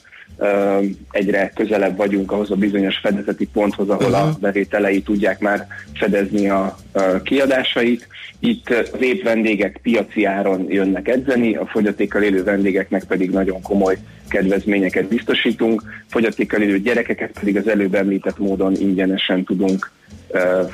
egyre 1.11 1.53
közelebb 1.55 1.97
vagyunk 1.97 2.33
ahhoz 2.33 2.51
a 2.51 2.55
bizonyos 2.55 2.99
fedezeti 2.99 3.49
ponthoz, 3.53 3.89
ahol 3.89 4.15
a 4.15 4.37
bevételei 4.41 5.03
tudják 5.03 5.41
már 5.41 5.67
fedezni 5.95 6.49
a 6.49 6.77
kiadásait. 7.23 8.09
Itt 8.39 8.71
az 8.93 9.01
épp 9.01 9.23
vendégek 9.23 9.79
piaci 9.83 10.25
áron 10.25 10.67
jönnek 10.69 11.09
edzeni, 11.09 11.55
a 11.55 11.67
fogyatékkal 11.67 12.23
élő 12.23 12.43
vendégeknek 12.43 13.05
pedig 13.05 13.31
nagyon 13.31 13.63
komoly 13.63 13.97
kedvezményeket 14.29 15.09
biztosítunk, 15.09 15.83
fogyatékkal 16.09 16.63
élő 16.63 16.79
gyerekeket 16.81 17.31
pedig 17.41 17.57
az 17.57 17.69
előbb 17.69 17.95
említett 17.95 18.39
módon 18.39 18.75
ingyenesen 18.81 19.45
tudunk 19.45 19.91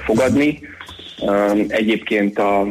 fogadni. 0.05 0.61
Egyébként 1.69 2.39
a 2.39 2.67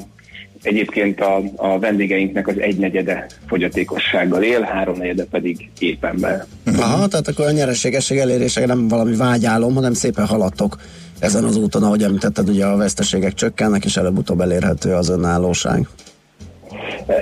Egyébként 0.62 1.22
a, 1.22 1.42
a 1.56 1.80
vendégeinknek 1.80 2.48
az 2.48 2.60
egynegyede 2.60 3.26
fogyatékossággal 3.48 4.44
él, 4.44 4.62
háromnegyede 4.62 5.26
pedig 5.32 5.70
éppen 5.80 6.26
Aha, 6.78 7.08
tehát 7.08 7.28
akkor 7.28 7.46
a 7.46 7.52
nyereségesség 7.52 8.18
elérése 8.18 8.66
nem 8.66 8.88
valami 8.88 9.16
vágyálom, 9.16 9.76
hanem 9.76 9.94
szépen 9.94 10.26
haladtok 10.26 10.78
ezen 11.20 11.44
az 11.44 11.56
úton, 11.56 11.84
ahogy 11.84 12.04
említetted, 12.04 12.50
ugye 12.50 12.66
a 12.66 12.78
veszteségek 12.78 13.34
csökkennek, 13.34 13.86
és 13.86 13.98
előbb-utóbb 13.98 14.42
elérhető 14.42 14.94
az 14.94 15.10
önállóság. 15.10 15.88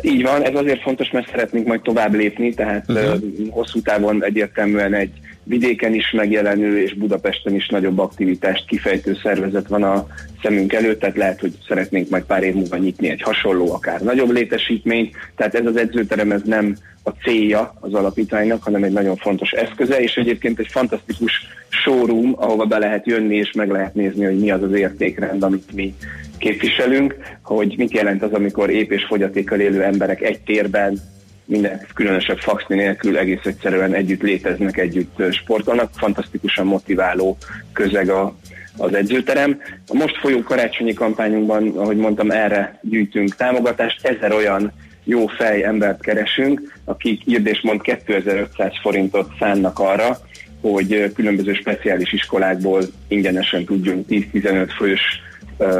Így 0.02 0.22
van, 0.22 0.44
ez 0.44 0.56
azért 0.56 0.82
fontos, 0.82 1.10
mert 1.12 1.30
szeretnénk 1.30 1.68
majd 1.68 1.82
tovább 1.82 2.14
lépni, 2.14 2.54
tehát 2.54 2.86
uh-huh. 2.88 3.20
hosszú 3.50 3.82
távon 3.82 4.24
egyértelműen 4.24 4.94
egy 4.94 5.12
vidéken 5.48 5.94
is 5.94 6.12
megjelenő 6.12 6.82
és 6.82 6.94
Budapesten 6.94 7.56
is 7.56 7.68
nagyobb 7.68 8.00
aktivitást 8.00 8.66
kifejtő 8.68 9.18
szervezet 9.24 9.68
van 9.68 9.84
a 9.84 10.08
szemünk 10.42 10.74
előtt, 10.74 11.00
tehát 11.00 11.18
lehet, 11.18 11.40
hogy 11.40 11.54
szeretnénk 11.68 12.10
majd 12.10 12.24
pár 12.24 12.44
év 12.44 12.54
múlva 12.54 12.78
nyitni 12.78 13.10
egy 13.10 13.22
hasonló, 13.22 13.74
akár 13.74 14.02
nagyobb 14.02 14.30
létesítményt, 14.30 15.16
tehát 15.36 15.56
ez 15.56 15.66
az 15.66 15.78
edzőterem 15.78 16.32
ez 16.32 16.42
nem 16.46 16.76
a 17.04 17.10
célja 17.10 17.74
az 17.80 17.94
alapítványnak, 17.94 18.64
hanem 18.64 18.84
egy 18.84 18.92
nagyon 18.92 19.16
fontos 19.16 19.52
eszköze, 19.52 20.00
és 20.00 20.16
egyébként 20.16 20.60
egy 20.60 20.68
fantasztikus 20.70 21.32
showroom, 21.70 22.34
ahova 22.38 22.66
be 22.66 22.78
lehet 22.78 23.06
jönni, 23.06 23.36
és 23.36 23.52
meg 23.52 23.70
lehet 23.70 23.94
nézni, 23.94 24.26
hogy 24.26 24.40
mi 24.40 24.52
az 24.52 24.64
az 24.64 24.74
értékrend, 24.74 25.44
amit 25.44 25.74
mi 25.74 25.96
képviselünk, 26.38 27.16
hogy 27.44 27.74
mit 27.78 27.92
jelent 27.92 28.24
az, 28.24 28.34
amikor 28.34 28.70
ép 28.70 28.92
és 28.92 29.06
fogyatékkal 29.08 29.60
élő 29.60 29.84
emberek 29.84 30.22
egy 30.22 30.40
térben 30.40 31.00
minden 31.48 31.82
különösebb 31.94 32.38
faxni 32.38 32.76
nélkül 32.76 33.18
egész 33.18 33.46
egyszerűen 33.46 33.94
együtt 33.94 34.22
léteznek, 34.22 34.78
együtt 34.78 35.34
sportolnak. 35.34 35.92
Fantasztikusan 35.96 36.66
motiváló 36.66 37.38
közeg 37.74 38.10
a, 38.10 38.36
az 38.78 38.94
edzőterem. 38.94 39.62
A 39.88 39.94
most 39.94 40.18
folyó 40.18 40.42
karácsonyi 40.42 40.94
kampányunkban, 40.94 41.78
ahogy 41.78 41.98
mondtam, 41.98 42.32
erre 42.32 42.80
gyűjtünk 42.82 43.36
támogatást. 43.36 44.08
Ezer 44.08 44.32
olyan 44.32 44.72
jó 45.04 45.28
fej 45.28 45.64
embert 45.64 46.02
keresünk, 46.02 46.74
akik 46.86 47.22
írd 47.26 47.60
mond 47.62 47.82
2500 47.82 48.72
forintot 48.82 49.32
szánnak 49.40 49.80
arra, 49.80 50.18
hogy 50.62 51.12
különböző 51.16 51.54
speciális 51.54 52.14
iskolákból 52.14 52.82
ingyenesen 53.08 53.66
tudjunk 53.66 54.06
10-15 54.10 54.70
fős 54.78 55.02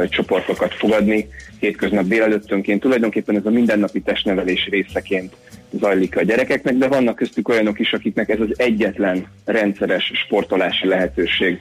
csoportokat 0.08 0.74
fogadni 0.74 1.28
hétköznap 1.60 2.06
délelőttönként. 2.06 2.80
Tulajdonképpen 2.80 3.36
ez 3.36 3.46
a 3.46 3.50
mindennapi 3.50 4.00
testnevelés 4.00 4.68
részeként 4.70 5.36
zajlik 5.70 6.16
a 6.16 6.22
gyerekeknek, 6.22 6.74
de 6.74 6.88
vannak 6.88 7.16
köztük 7.16 7.48
olyanok 7.48 7.78
is, 7.78 7.92
akiknek 7.92 8.28
ez 8.28 8.40
az 8.40 8.54
egyetlen 8.56 9.26
rendszeres 9.44 10.10
sportolási 10.14 10.86
lehetőség 10.86 11.60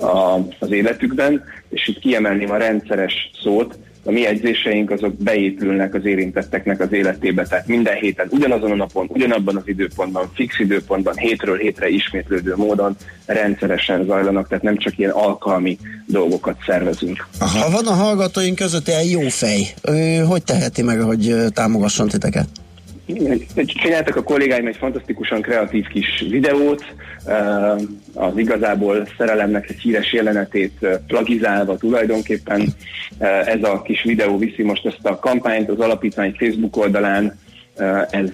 a, 0.00 0.38
az 0.58 0.70
életükben, 0.70 1.44
és 1.68 1.88
itt 1.88 1.98
kiemelném 1.98 2.50
a 2.50 2.56
rendszeres 2.56 3.30
szót, 3.42 3.78
a 4.04 4.10
mi 4.10 4.26
edzéseink 4.26 4.90
azok 4.90 5.14
beépülnek 5.14 5.94
az 5.94 6.04
érintetteknek 6.04 6.80
az 6.80 6.92
életébe, 6.92 7.46
tehát 7.46 7.66
minden 7.66 7.94
héten 7.94 8.26
ugyanazon 8.30 8.70
a 8.70 8.74
napon, 8.74 9.06
ugyanabban 9.08 9.56
az 9.56 9.62
időpontban, 9.66 10.30
fix 10.34 10.58
időpontban, 10.58 11.16
hétről 11.16 11.58
hétre 11.58 11.88
ismétlődő 11.88 12.54
módon 12.56 12.96
rendszeresen 13.26 14.04
zajlanak, 14.04 14.48
tehát 14.48 14.64
nem 14.64 14.76
csak 14.76 14.98
ilyen 14.98 15.10
alkalmi 15.10 15.78
dolgokat 16.06 16.56
szervezünk. 16.66 17.26
Ha 17.38 17.70
van 17.70 17.86
a 17.86 17.94
hallgatóink 17.94 18.56
között 18.56 18.88
egy 18.88 19.10
jó 19.10 19.28
fej, 19.28 19.66
ő 19.82 20.18
hogy 20.18 20.42
teheti 20.44 20.82
meg, 20.82 21.00
hogy 21.00 21.34
támogasson 21.52 22.08
titeket? 22.08 22.48
Csináltak 23.66 24.16
a 24.16 24.22
kollégáim 24.22 24.66
egy 24.66 24.76
fantasztikusan 24.76 25.40
kreatív 25.40 25.86
kis 25.86 26.24
videót, 26.30 26.84
eh, 27.26 27.74
az 28.14 28.36
igazából 28.36 29.08
szerelemnek 29.18 29.70
egy 29.70 29.80
híres 29.80 30.12
jelenetét 30.12 30.72
eh, 30.80 30.98
plagizálva 31.06 31.76
tulajdonképpen. 31.76 32.68
Eh, 33.18 33.46
ez 33.46 33.62
a 33.62 33.82
kis 33.82 34.02
videó 34.02 34.38
viszi 34.38 34.62
most 34.62 34.86
ezt 34.86 35.06
a 35.06 35.18
kampányt 35.18 35.68
az 35.68 35.80
alapítvány 35.80 36.34
Facebook 36.38 36.76
oldalán, 36.76 37.42
ez 38.10 38.30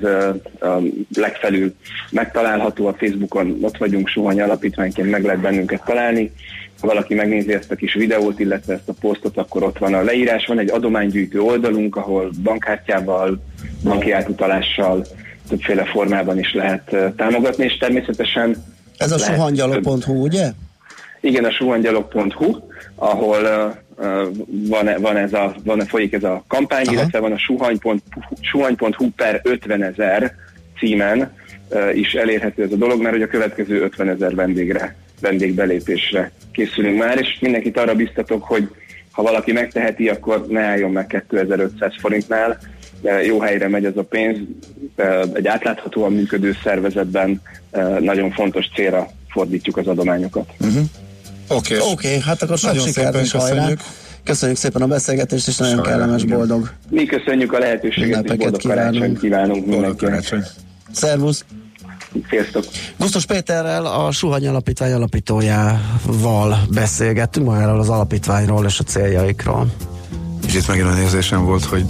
legfelül 1.16 1.74
megtalálható 2.10 2.86
a 2.86 2.94
Facebookon, 2.98 3.58
ott 3.60 3.76
vagyunk 3.76 4.08
Suhany 4.08 4.40
Alapítványként, 4.40 5.10
meg 5.10 5.24
lehet 5.24 5.40
bennünket 5.40 5.84
találni. 5.84 6.32
Ha 6.80 6.86
valaki 6.86 7.14
megnézi 7.14 7.52
ezt 7.52 7.70
a 7.70 7.74
kis 7.74 7.94
videót, 7.94 8.40
illetve 8.40 8.74
ezt 8.74 8.88
a 8.88 8.92
posztot, 9.00 9.36
akkor 9.36 9.62
ott 9.62 9.78
van 9.78 9.94
a 9.94 10.02
leírás, 10.02 10.46
van 10.46 10.58
egy 10.58 10.70
adománygyűjtő 10.70 11.40
oldalunk, 11.40 11.96
ahol 11.96 12.30
bankkártyával, 12.42 13.42
banki 13.82 14.10
átutalással, 14.10 15.06
többféle 15.48 15.84
formában 15.84 16.38
is 16.38 16.54
lehet 16.54 16.96
támogatni, 17.16 17.64
és 17.64 17.76
természetesen... 17.76 18.64
Ez 18.96 19.12
a 19.12 19.18
suhangyalog.hu, 19.18 20.22
ugye? 20.22 20.50
Igen, 21.20 21.44
a 21.44 21.50
suhangyalog.hu, 21.50 22.56
ahol 22.94 23.42
uh, 23.96 24.26
van, 24.46 24.88
van, 25.00 25.16
ez 25.16 25.32
a, 25.32 25.54
van, 25.64 25.86
folyik 25.86 26.12
ez 26.12 26.24
a 26.24 26.44
kampány, 26.48 26.86
Aha. 26.86 26.92
illetve 26.92 27.18
van 27.18 27.32
a 27.32 27.38
suhany.hu, 28.40 29.10
per 29.16 29.40
50 29.42 29.82
ezer 29.82 30.34
címen 30.78 31.32
uh, 31.68 31.96
is 31.98 32.14
elérhető 32.14 32.62
ez 32.62 32.72
a 32.72 32.76
dolog, 32.76 33.00
mert 33.00 33.14
hogy 33.14 33.22
a 33.22 33.26
következő 33.26 33.82
50 33.82 34.08
ezer 34.08 34.34
vendégre, 34.34 34.96
vendégbelépésre 35.20 36.30
készülünk 36.52 36.98
már, 36.98 37.18
és 37.18 37.38
mindenkit 37.40 37.78
arra 37.78 37.94
biztatok, 37.94 38.44
hogy 38.44 38.68
ha 39.10 39.22
valaki 39.22 39.52
megteheti, 39.52 40.08
akkor 40.08 40.46
ne 40.48 40.60
álljon 40.60 40.90
meg 40.90 41.24
2500 41.28 41.92
forintnál, 41.98 42.58
jó 43.26 43.40
helyre 43.40 43.68
megy 43.68 43.84
ez 43.84 43.96
a 43.96 44.02
pénz, 44.02 44.38
egy 45.32 45.46
átláthatóan 45.46 46.12
működő 46.12 46.56
szervezetben 46.62 47.42
nagyon 48.00 48.30
fontos 48.30 48.66
célra 48.74 49.10
fordítjuk 49.28 49.76
az 49.76 49.86
adományokat. 49.86 50.50
Uh-huh. 50.60 50.84
Oké, 51.48 51.76
okay. 51.76 51.92
okay, 51.92 52.20
hát 52.20 52.42
akkor 52.42 52.58
sok 52.58 52.80
sikert 52.80 53.14
és 53.14 53.30
hajrá! 53.30 53.68
Köszönjük 54.24 54.58
szépen 54.58 54.82
a 54.82 54.86
beszélgetést, 54.86 55.48
és 55.48 55.56
nagyon 55.56 55.74
Sajnán, 55.74 55.92
kellemes, 55.92 56.22
igen. 56.22 56.36
boldog. 56.36 56.70
Mi 56.88 57.04
köszönjük 57.04 57.52
a 57.52 57.58
lehetőséget, 57.58 58.24
és 58.24 58.36
boldog 58.36 58.60
kívánunk. 58.60 59.18
kívánunk 59.18 59.66
mindenkinek. 59.66 60.34
Szervusz! 60.92 61.44
Sziasztok! 62.28 62.64
Gusztus 62.98 63.26
Péterrel, 63.26 63.86
a 63.86 64.12
Suhany 64.12 64.46
Alapítvány 64.46 64.92
alapítójával 64.92 66.58
beszélgettünk 66.70 67.46
magáról 67.46 67.80
az 67.80 67.88
alapítványról 67.88 68.64
és 68.66 68.78
a 68.78 68.82
céljaikról. 68.82 69.72
És 70.46 70.54
itt 70.54 70.66
megint 70.66 70.86
olyan 70.86 70.98
érzésem 70.98 71.44
volt, 71.44 71.64
hogy 71.64 71.84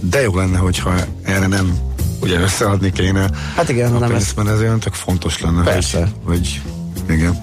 de 0.00 0.20
jó 0.20 0.36
lenne, 0.36 0.58
hogyha 0.58 0.94
erre 1.22 1.46
nem 1.46 1.78
ugye 2.20 2.40
összeadni 2.40 2.92
kéne. 2.92 3.30
Hát 3.56 3.68
igen, 3.68 3.92
hanem 3.92 4.14
ez... 4.14 4.32
ez 4.46 4.60
olyan 4.60 4.80
tök 4.80 4.94
fontos 4.94 5.40
lenne. 5.40 5.62
Persze. 5.62 6.08
Hogy, 6.24 6.60
hogy 7.06 7.14
igen 7.14 7.38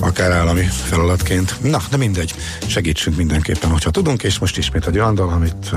akár 0.00 0.30
állami 0.30 0.62
feladatként. 0.62 1.56
Na, 1.62 1.78
de 1.90 1.96
mindegy, 1.96 2.34
segítsünk 2.66 3.16
mindenképpen, 3.16 3.70
hogyha 3.70 3.90
tudunk, 3.90 4.22
és 4.22 4.38
most 4.38 4.58
ismét 4.58 4.86
egy 4.86 4.98
olyan 4.98 5.14
dal, 5.14 5.28
amit 5.28 5.70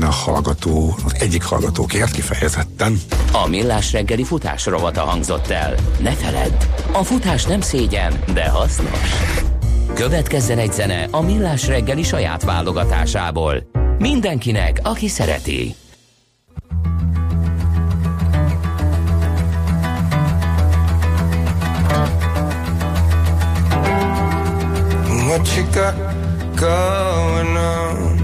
a 0.00 0.04
hallgató, 0.04 0.96
az 1.04 1.14
egyik 1.18 1.42
hallgató 1.42 1.86
kért 1.86 2.10
kifejezetten. 2.10 3.00
A 3.32 3.48
Millás 3.48 3.92
reggeli 3.92 4.24
futás 4.24 4.66
rovata 4.66 5.00
hangzott 5.00 5.50
el. 5.50 5.74
Ne 6.00 6.12
feledd, 6.12 6.62
a 6.92 7.02
futás 7.02 7.44
nem 7.44 7.60
szégyen, 7.60 8.12
de 8.34 8.48
hasznos. 8.48 9.10
Következzen 9.94 10.58
egy 10.58 10.72
zene 10.72 11.08
a 11.10 11.22
Millás 11.22 11.66
reggeli 11.66 12.02
saját 12.02 12.44
válogatásából. 12.44 13.70
Mindenkinek, 13.98 14.80
aki 14.82 15.08
szereti. 15.08 15.74
What 25.46 25.56
you 25.56 25.64
got 25.72 25.94
going 26.56 27.56
on? 27.56 28.18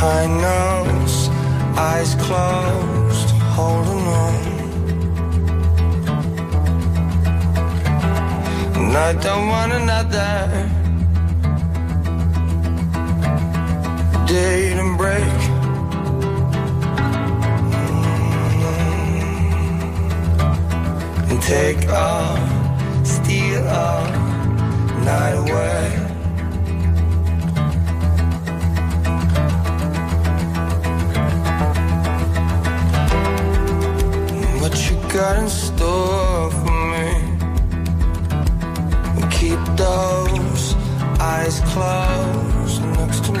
High 0.00 0.26
nose, 0.26 1.28
eyes 1.76 2.14
closed, 2.14 3.30
holding 3.54 4.06
on. 4.24 4.34
And 8.74 8.96
I 8.96 9.12
don't 9.12 9.48
want 9.48 9.72
another 9.74 10.66
date 14.26 14.78
and 14.78 14.96
break. 14.96 15.40
Mm-hmm. 18.48 18.80
And 21.30 21.42
take 21.42 21.86
off, 21.90 23.06
steal 23.06 23.68
off 23.68 24.27
night 25.04 25.34
away. 25.34 25.84
What 34.60 34.74
you 34.90 34.96
got 35.12 35.38
in 35.42 35.48
store 35.48 36.50
for 36.50 36.78
me. 36.92 37.28
Keep 39.30 39.60
those 39.76 40.74
eyes 41.20 41.60
closed 41.72 42.82
next 42.96 43.24
to 43.26 43.32
me. 43.32 43.38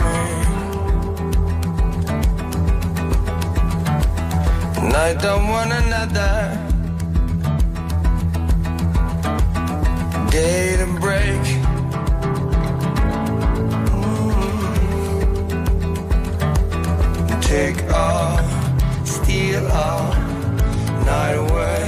And 4.78 4.94
I 4.94 5.14
don't 5.14 5.48
want 5.48 5.72
another 5.72 6.67
day 10.30 10.76
to 10.76 10.86
break. 11.00 11.44
Take 17.42 17.82
all, 17.92 18.38
steal 19.04 19.66
all 19.68 20.14
night 21.04 21.34
away. 21.34 21.87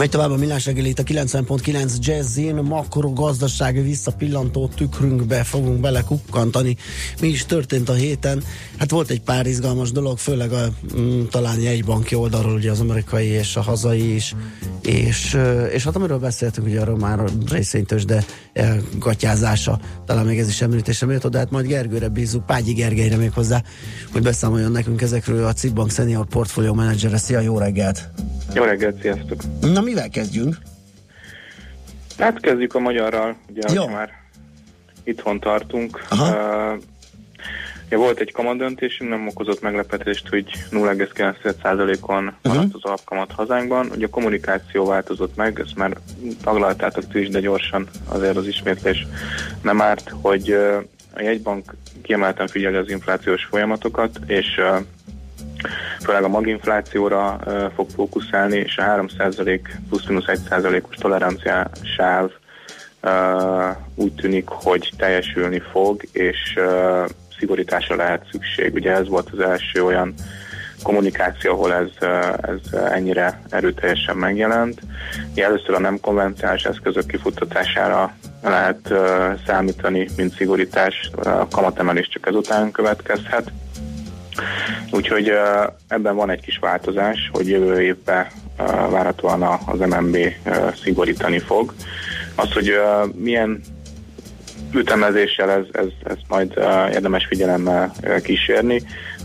Megy 0.00 0.10
tovább 0.10 0.30
a 0.30 0.36
millás 0.36 0.66
reggeli 0.66 0.88
itt 0.88 0.98
a 0.98 1.02
90.9 1.02 1.98
Jazzin, 1.98 2.54
makrogazdasági 2.54 3.80
visszapillantó 3.80 4.68
tükrünkbe 4.68 5.44
fogunk 5.44 5.80
belekukkantani. 5.80 6.76
Mi 7.20 7.28
is 7.28 7.44
történt 7.44 7.88
a 7.88 7.92
héten? 7.92 8.42
Hát 8.78 8.90
volt 8.90 9.10
egy 9.10 9.20
pár 9.20 9.46
izgalmas 9.46 9.92
dolog, 9.92 10.18
főleg 10.18 10.52
a 10.52 10.68
mm, 10.98 11.22
talán 11.30 11.60
jegybanki 11.60 12.14
oldalról, 12.14 12.54
ugye 12.54 12.70
az 12.70 12.80
amerikai 12.80 13.26
és 13.26 13.56
a 13.56 13.60
hazai 13.60 14.14
is, 14.14 14.34
és, 14.82 15.38
és 15.72 15.84
hát 15.84 15.96
amiről 15.96 16.18
beszéltünk, 16.18 16.66
ugye 16.66 16.80
arról 16.80 16.98
már 16.98 17.20
a 17.20 17.28
részénytős, 17.50 18.04
de 18.04 18.24
gatyázása, 18.98 19.80
talán 20.06 20.26
még 20.26 20.38
ez 20.38 20.48
is 20.48 20.60
említésre 20.60 21.06
méltó, 21.06 21.28
de 21.28 21.38
hát 21.38 21.50
majd 21.50 21.66
Gergőre 21.66 22.08
bízunk, 22.08 22.46
Págyi 22.46 22.72
Gergelyre 22.72 23.16
még 23.16 23.32
hozzá, 23.32 23.62
hogy 24.12 24.22
beszámoljon 24.22 24.72
nekünk 24.72 25.02
ezekről 25.02 25.44
a 25.44 25.52
Cibbank 25.52 25.90
Senior 25.90 26.26
Portfolio 26.26 26.74
Manager. 26.74 27.18
Szia, 27.18 27.40
jó 27.40 27.58
reggelt! 27.58 28.29
Jó 28.54 28.64
reggelt, 28.64 29.00
sziasztok! 29.00 29.40
Na, 29.60 29.80
mivel 29.80 30.08
kezdjünk? 30.08 30.56
Hát 32.18 32.40
kezdjük 32.40 32.74
a 32.74 32.78
magyarral, 32.78 33.36
ugye 33.48 33.72
Jó. 33.72 33.86
Már 33.86 34.10
itthon 35.04 35.40
tartunk. 35.40 36.04
Aha. 36.08 36.24
Uh, 36.24 36.82
ja, 37.88 37.98
volt 37.98 38.18
egy 38.18 38.32
kamadöntésünk, 38.32 39.10
nem 39.10 39.26
okozott 39.26 39.60
meglepetést, 39.60 40.28
hogy 40.28 40.44
0,9%-on 40.70 42.34
maradt 42.42 42.74
az 42.74 42.84
alapkamat 42.84 43.32
hazánkban. 43.32 43.90
Ugye 43.94 44.06
a 44.06 44.10
kommunikáció 44.10 44.86
változott 44.86 45.36
meg, 45.36 45.60
ezt 45.64 45.76
már 45.76 45.96
taglaltátok 46.42 47.08
ti 47.08 47.18
is, 47.20 47.28
de 47.28 47.40
gyorsan 47.40 47.88
azért 48.08 48.36
az 48.36 48.46
ismétlés 48.46 49.06
nem 49.62 49.80
árt, 49.80 50.12
hogy 50.20 50.52
uh, 50.52 50.82
a 51.14 51.22
jegybank 51.22 51.74
kiemelten 52.02 52.46
figyeli 52.46 52.76
az 52.76 52.90
inflációs 52.90 53.44
folyamatokat, 53.44 54.18
és 54.26 54.46
uh, 54.58 54.84
főleg 56.04 56.24
a 56.24 56.28
maginflációra 56.28 57.38
fog 57.74 57.90
fókuszálni, 57.94 58.56
és 58.56 58.76
a 58.76 58.82
3% 58.82 59.60
plusz-minusz 59.88 60.24
1%-os 60.26 60.96
tolerancia 60.96 61.70
sáv 61.96 62.30
úgy 63.94 64.14
tűnik, 64.14 64.48
hogy 64.48 64.90
teljesülni 64.96 65.62
fog, 65.70 66.02
és 66.12 66.58
szigorításra 67.38 67.96
lehet 67.96 68.26
szükség. 68.30 68.74
Ugye 68.74 68.92
ez 68.92 69.08
volt 69.08 69.30
az 69.32 69.40
első 69.40 69.84
olyan 69.84 70.14
kommunikáció, 70.82 71.52
ahol 71.52 71.72
ez, 71.72 72.08
ez 72.40 72.80
ennyire 72.90 73.40
erőteljesen 73.50 74.16
megjelent. 74.16 74.80
Először 75.34 75.74
a 75.74 75.78
nem 75.78 76.00
konvenciális 76.00 76.64
eszközök 76.64 77.06
kifuttatására 77.06 78.14
lehet 78.42 78.92
számítani, 79.46 80.08
mint 80.16 80.34
szigorítás, 80.34 81.10
a 81.22 81.48
kamatemelés 81.48 82.08
csak 82.08 82.26
ezután 82.26 82.70
következhet. 82.70 83.52
Úgyhogy 84.90 85.32
ebben 85.88 86.16
van 86.16 86.30
egy 86.30 86.40
kis 86.40 86.58
változás, 86.58 87.30
hogy 87.32 87.48
jövő 87.48 87.80
évben 87.80 88.26
várhatóan 88.90 89.42
az 89.42 89.78
MNB 89.78 90.16
szigorítani 90.82 91.38
fog. 91.38 91.74
Az, 92.34 92.52
hogy 92.52 92.72
milyen 93.14 93.60
ütemezéssel 94.74 95.50
ez, 95.50 95.64
ez, 95.72 95.86
ez 96.04 96.16
majd 96.28 96.52
érdemes 96.92 97.26
figyelemmel 97.26 97.92
kísérni. 98.22 98.82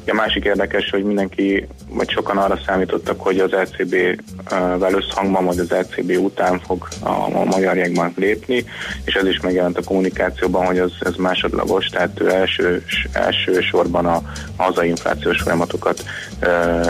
A 0.07 0.13
másik 0.13 0.43
érdekes, 0.43 0.89
hogy 0.89 1.03
mindenki, 1.03 1.67
vagy 1.89 2.09
sokan 2.09 2.37
arra 2.37 2.59
számítottak, 2.65 3.21
hogy 3.21 3.39
az 3.39 3.51
LCB-vel 3.51 4.93
összhangban, 4.93 5.45
vagy 5.45 5.59
az 5.59 5.69
LCB 5.69 6.11
után 6.11 6.59
fog 6.59 6.87
a, 7.03 7.43
magyar 7.45 7.77
jegybank 7.77 8.17
lépni, 8.17 8.65
és 9.05 9.13
ez 9.13 9.27
is 9.27 9.39
megjelent 9.39 9.77
a 9.77 9.83
kommunikációban, 9.83 10.65
hogy 10.65 10.77
ez, 10.77 10.91
ez 10.99 11.15
másodlagos, 11.15 11.85
tehát 11.85 12.19
ő 12.21 12.29
első, 12.29 12.83
első 13.11 13.61
sorban 13.61 14.05
a, 14.05 14.21
hazai 14.57 14.89
inflációs 14.89 15.41
folyamatokat 15.41 16.03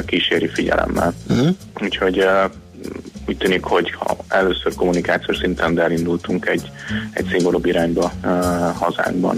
kíséri 0.05 0.47
figyelemmel. 0.47 1.13
Uh-huh. 1.30 1.49
Úgyhogy 1.82 2.26
úgy 3.28 3.38
tűnik, 3.38 3.63
hogy 3.63 3.91
ha 3.91 4.17
először 4.28 4.76
kommunikációs 4.76 5.38
szinten, 5.38 5.73
de 5.73 5.82
elindultunk 5.82 6.47
egy, 6.47 6.71
egy 7.11 7.28
szigorúbb 7.32 7.65
irányba 7.65 8.11
uh, 8.23 8.32
hazánkban. 8.76 9.36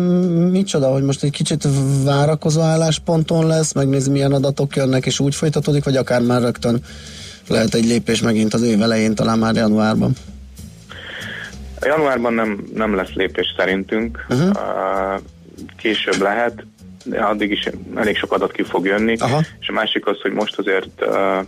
micsoda, 0.50 0.88
hogy 0.92 1.02
most 1.02 1.22
egy 1.22 1.30
kicsit 1.30 1.68
várakozó 2.04 2.60
állásponton 2.60 3.46
lesz, 3.46 3.72
megnézni 3.72 4.12
milyen 4.12 4.32
adatok 4.32 4.76
jönnek, 4.76 5.06
és 5.06 5.20
úgy 5.20 5.34
folytatódik, 5.34 5.84
vagy 5.84 5.96
akár 5.96 6.20
már 6.20 6.40
rögtön 6.40 6.80
lehet 7.48 7.74
egy 7.74 7.84
lépés 7.84 8.20
megint 8.20 8.54
az 8.54 8.62
év 8.62 8.82
elején, 8.82 9.14
talán 9.14 9.38
már 9.38 9.54
januárban? 9.54 10.12
Januárban 11.80 12.32
nem, 12.32 12.64
nem 12.74 12.94
lesz 12.94 13.12
lépés 13.14 13.54
szerintünk. 13.56 14.26
Uh-huh. 14.28 14.50
Később 15.76 16.20
lehet, 16.20 16.64
de 17.04 17.18
addig 17.18 17.50
is 17.50 17.68
elég 17.94 18.16
sok 18.16 18.32
adat 18.32 18.52
ki 18.52 18.62
fog 18.62 18.86
jönni. 18.86 19.16
Aha. 19.18 19.40
És 19.60 19.68
a 19.68 19.72
másik 19.72 20.06
az, 20.06 20.20
hogy 20.20 20.32
most 20.32 20.58
azért 20.58 20.88
uh, 21.00 21.46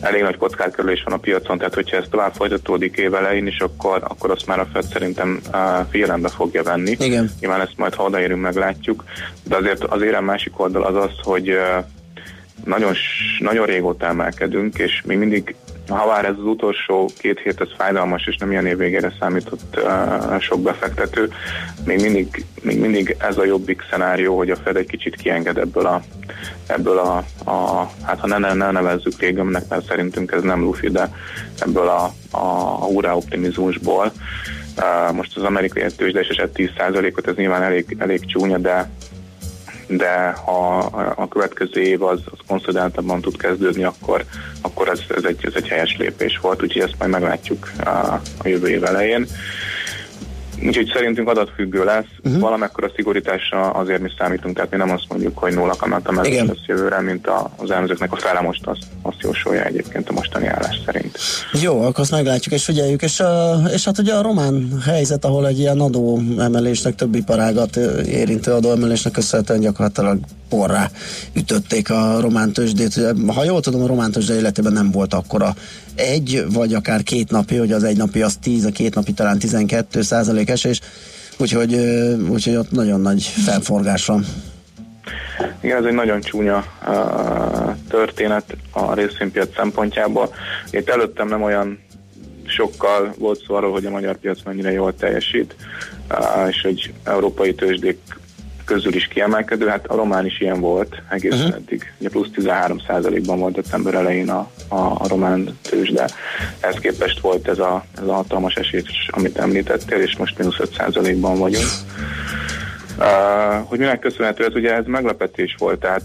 elég 0.00 0.22
nagy 0.22 0.36
kockátkerülés 0.36 1.02
van 1.02 1.14
a 1.14 1.20
piacon, 1.20 1.58
tehát 1.58 1.74
hogyha 1.74 1.96
ez 1.96 2.04
tovább 2.10 2.34
folytatódik 2.34 2.96
év 2.96 3.14
elején 3.14 3.46
is, 3.46 3.58
akkor, 3.58 4.00
akkor 4.02 4.30
azt 4.30 4.46
már 4.46 4.60
a 4.60 4.68
Fed 4.72 4.84
szerintem 4.84 5.40
uh, 5.52 5.86
figyelembe 5.90 6.28
fogja 6.28 6.62
venni. 6.62 6.96
Igen. 6.98 7.30
Nyilván 7.40 7.60
ezt 7.60 7.76
majd 7.76 7.94
ha 7.94 8.02
odaérünk, 8.04 8.40
meglátjuk. 8.40 9.04
De 9.44 9.56
azért 9.56 9.84
az 9.84 10.02
érem 10.02 10.24
másik 10.24 10.60
oldal 10.60 10.82
az 10.82 11.04
az, 11.04 11.10
hogy 11.22 11.50
uh, 11.50 11.84
nagyon, 12.64 12.94
nagyon 13.38 13.66
régóta 13.66 14.06
emelkedünk, 14.06 14.78
és 14.78 15.02
még 15.06 15.18
mindig 15.18 15.54
ha 15.88 16.06
vár 16.06 16.24
ez 16.24 16.34
az 16.38 16.44
utolsó 16.44 17.10
két 17.18 17.40
hét, 17.40 17.60
ez 17.60 17.68
fájdalmas, 17.76 18.26
és 18.26 18.36
nem 18.36 18.50
ilyen 18.50 18.66
év 18.66 18.76
végére 18.76 19.12
számított 19.20 19.76
uh, 19.76 20.40
sok 20.40 20.60
befektető, 20.60 21.32
még 21.84 22.00
mindig, 22.00 22.44
még 22.62 22.80
mindig 22.80 23.16
ez 23.18 23.38
a 23.38 23.44
jobbik 23.44 23.82
szenárió, 23.90 24.36
hogy 24.36 24.50
a 24.50 24.56
Fed 24.56 24.76
egy 24.76 24.86
kicsit 24.86 25.16
kienged 25.16 25.58
ebből 25.58 25.86
a, 25.86 26.02
ebből 26.66 26.98
a, 26.98 27.16
a 27.50 27.90
hát 28.02 28.18
ha 28.18 28.26
ne, 28.26 28.38
ne, 28.38 28.54
ne 28.54 28.70
nevezzük 28.70 29.20
régemnek, 29.20 29.68
mert 29.68 29.86
szerintünk 29.86 30.32
ez 30.32 30.42
nem 30.42 30.60
lufi, 30.60 30.88
de 30.88 31.14
ebből 31.58 31.88
a, 31.88 32.12
a, 32.30 32.82
a 32.82 32.86
úrá 32.86 33.12
optimizmusból. 33.12 34.12
Uh, 34.76 35.14
most 35.14 35.36
az 35.36 35.42
amerikai 35.42 35.82
tőzsde 35.96 36.20
esett 36.20 36.56
10%-ot, 36.56 37.26
ez 37.26 37.34
nyilván 37.34 37.62
elég, 37.62 37.96
elég 37.98 38.26
csúnya, 38.26 38.58
de 38.58 38.90
de 39.88 40.30
ha 40.30 40.76
a 41.16 41.28
következő 41.28 41.80
év 41.80 42.02
az, 42.02 42.20
az 42.24 42.38
konszolidáltabban 42.46 43.20
tud 43.20 43.36
kezdődni, 43.36 43.82
akkor, 43.82 44.24
akkor 44.62 44.88
ez, 44.88 45.00
ez, 45.16 45.24
egy, 45.24 45.38
ez 45.40 45.52
egy 45.54 45.68
helyes 45.68 45.96
lépés 45.98 46.38
volt, 46.38 46.62
úgyhogy 46.62 46.82
ezt 46.82 46.98
majd 46.98 47.10
meglátjuk 47.10 47.70
a, 47.84 47.88
a 48.38 48.48
jövő 48.48 48.68
év 48.68 48.84
elején. 48.84 49.26
Úgyhogy 50.66 50.90
szerintünk 50.94 51.28
adatfüggő 51.28 51.84
lesz, 51.84 52.04
uh-huh. 52.24 52.40
valamekkor 52.40 52.84
a 52.84 52.90
szigorításra 52.96 53.70
azért 53.70 54.00
mi 54.00 54.10
számítunk, 54.18 54.54
tehát 54.54 54.70
mi 54.70 54.76
nem 54.76 54.90
azt 54.90 55.04
mondjuk, 55.08 55.38
hogy 55.38 55.54
nulla 55.54 55.76
emelés 56.04 56.42
lesz 56.46 56.66
jövőre, 56.66 57.00
mint 57.00 57.26
a, 57.26 57.50
az 57.56 57.70
elemzőknek 57.70 58.12
a 58.12 58.16
fele 58.16 58.40
most 58.40 58.66
azt, 58.66 58.82
azt 59.02 59.20
jósolja 59.20 59.64
egyébként 59.64 60.08
a 60.08 60.12
mostani 60.12 60.46
állás 60.46 60.80
szerint. 60.86 61.18
Jó, 61.52 61.82
akkor 61.82 62.00
azt 62.00 62.10
meglátjuk 62.10 62.54
és 62.54 62.64
figyeljük, 62.64 63.02
és, 63.02 63.22
és 63.72 63.84
hát 63.84 63.98
ugye 63.98 64.14
a 64.14 64.22
román 64.22 64.82
helyzet, 64.84 65.24
ahol 65.24 65.46
egy 65.46 65.58
ilyen 65.58 65.80
adó 65.80 66.20
emelésnek, 66.38 66.94
több 66.94 67.14
iparágat 67.14 67.76
érintő 68.06 68.52
adóemelésnek 68.52 69.12
köszönhetően 69.12 69.60
gyakorlatilag 69.60 70.18
porrá 70.48 70.90
ütötték 71.34 71.90
a 71.90 72.20
román 72.20 72.52
tőzsdét. 72.52 73.00
Ha 73.26 73.44
jól 73.44 73.60
tudom, 73.60 73.82
a 73.82 73.86
román 73.86 74.10
tőzsde 74.10 74.34
életében 74.34 74.72
nem 74.72 74.90
volt 74.90 75.14
akkora 75.14 75.54
egy, 75.98 76.44
vagy 76.52 76.74
akár 76.74 77.02
két 77.02 77.30
napi, 77.30 77.56
hogy 77.56 77.72
az 77.72 77.84
egy 77.84 77.96
napi 77.96 78.22
az 78.22 78.36
10, 78.36 78.64
a 78.64 78.70
két 78.70 78.94
napi 78.94 79.12
talán 79.12 79.38
12 79.38 80.02
százalék 80.02 80.48
esés, 80.48 80.80
úgyhogy, 81.38 81.74
úgyhogy 82.28 82.56
ott 82.56 82.70
nagyon 82.70 83.00
nagy 83.00 83.22
felforgás 83.22 84.06
van. 84.06 84.24
Igen, 85.60 85.76
ez 85.76 85.84
egy 85.84 85.94
nagyon 85.94 86.20
csúnya 86.20 86.64
uh, 86.86 87.74
történet 87.88 88.56
a 88.70 88.94
részvénypiac 88.94 89.54
szempontjából. 89.56 90.34
Itt 90.70 90.88
előttem 90.88 91.28
nem 91.28 91.42
olyan 91.42 91.78
sokkal 92.46 93.14
volt 93.18 93.42
szó 93.46 93.54
arról, 93.54 93.72
hogy 93.72 93.86
a 93.86 93.90
magyar 93.90 94.16
piac 94.16 94.38
mennyire 94.44 94.72
jól 94.72 94.94
teljesít, 94.94 95.56
és 96.48 96.60
hogy 96.62 96.92
európai 97.04 97.54
tőzsdék 97.54 97.98
közül 98.68 98.94
is 98.94 99.08
kiemelkedő, 99.08 99.66
hát 99.66 99.86
a 99.86 99.96
román 99.96 100.26
is 100.26 100.40
ilyen 100.40 100.60
volt 100.60 101.02
egészen 101.10 101.38
uh-huh. 101.38 101.54
eddig. 101.54 101.92
Ugye 101.98 102.08
plusz 102.08 102.30
13 102.34 102.78
ban 103.26 103.38
volt 103.38 103.54
december 103.54 103.94
elején 103.94 104.28
a, 104.28 104.50
a, 104.68 104.76
a 104.76 105.08
román 105.08 105.58
tőzs, 105.62 105.90
de 105.90 106.08
ez 106.60 106.74
képest 106.74 107.20
volt 107.20 107.48
ez 107.48 107.58
a, 107.58 107.84
ez 108.00 108.06
a 108.06 108.12
hatalmas 108.12 108.54
esély, 108.54 108.82
amit 109.06 109.38
említettél, 109.38 109.98
és 109.98 110.16
most 110.16 110.38
mínusz 110.38 110.58
5 110.58 111.20
ban 111.20 111.38
vagyunk. 111.38 111.66
Uh, 112.98 113.66
hogy 113.68 113.78
minek 113.78 113.98
köszönhető 113.98 114.44
ez, 114.44 114.54
ugye 114.54 114.74
ez 114.74 114.84
meglepetés 114.86 115.54
volt, 115.58 115.80
tehát 115.80 116.02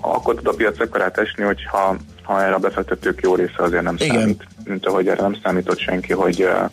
akkor 0.00 0.34
tud 0.34 0.46
a 0.46 0.52
piac 0.52 0.80
ekkorát 0.80 1.18
esni, 1.18 1.44
hogyha 1.44 1.96
ha 2.22 2.42
erre 2.42 2.54
a 2.54 2.58
befektetők 2.58 3.20
jó 3.22 3.34
része 3.34 3.62
azért 3.62 3.82
nem 3.82 3.96
Igen. 3.98 4.16
számít, 4.16 4.44
mint 4.64 4.86
ahogy 4.86 5.08
erre 5.08 5.22
nem 5.22 5.36
számított 5.42 5.78
senki, 5.78 6.12
hogy 6.12 6.42
uh, 6.42 6.70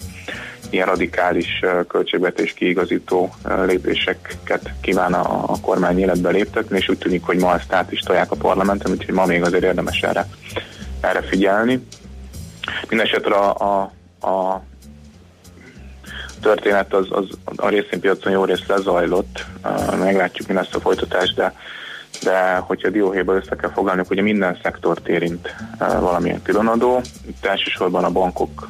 ilyen 0.74 0.88
radikális 0.88 1.60
költségvetés 1.88 2.54
kiigazító 2.54 3.34
lépéseket 3.66 4.74
kíván 4.82 5.14
a, 5.14 5.44
a 5.52 5.60
kormány 5.62 6.00
életbe 6.00 6.30
léptetni, 6.30 6.78
és 6.78 6.90
úgy 6.90 6.98
tűnik, 6.98 7.24
hogy 7.24 7.40
ma 7.40 7.54
ezt 7.54 7.74
át 7.74 7.92
is 7.92 8.00
tolják 8.00 8.32
a 8.32 8.36
parlamenten, 8.36 8.92
úgyhogy 8.92 9.14
ma 9.14 9.26
még 9.26 9.44
azért 9.44 9.64
érdemes 9.64 10.02
erre, 10.02 10.28
erre 11.02 11.22
figyelni. 11.22 11.88
Mindenesetre 12.90 13.36
a, 13.36 13.56
a, 14.20 14.28
a 14.28 14.64
történet 16.42 16.94
az, 16.94 17.08
az 17.10 17.26
a 17.56 17.70
részvénypiacon 17.70 18.32
jó 18.32 18.46
részt 18.46 18.68
lezajlott, 18.68 19.46
meglátjuk, 20.00 20.48
mi 20.48 20.54
lesz 20.54 20.74
a 20.74 20.80
folytatás, 20.80 21.34
de 21.34 21.54
de 22.24 22.56
hogyha 22.56 22.90
dióhéjba 22.90 23.34
össze 23.34 23.56
kell 23.56 23.72
fogalni, 23.72 24.04
hogy 24.08 24.22
minden 24.22 24.60
szektort 24.64 25.08
érint 25.08 25.56
valamilyen 25.78 26.42
különadó. 26.42 27.02
Itt 27.28 27.46
elsősorban 27.46 28.04
a 28.04 28.10
bankok 28.10 28.68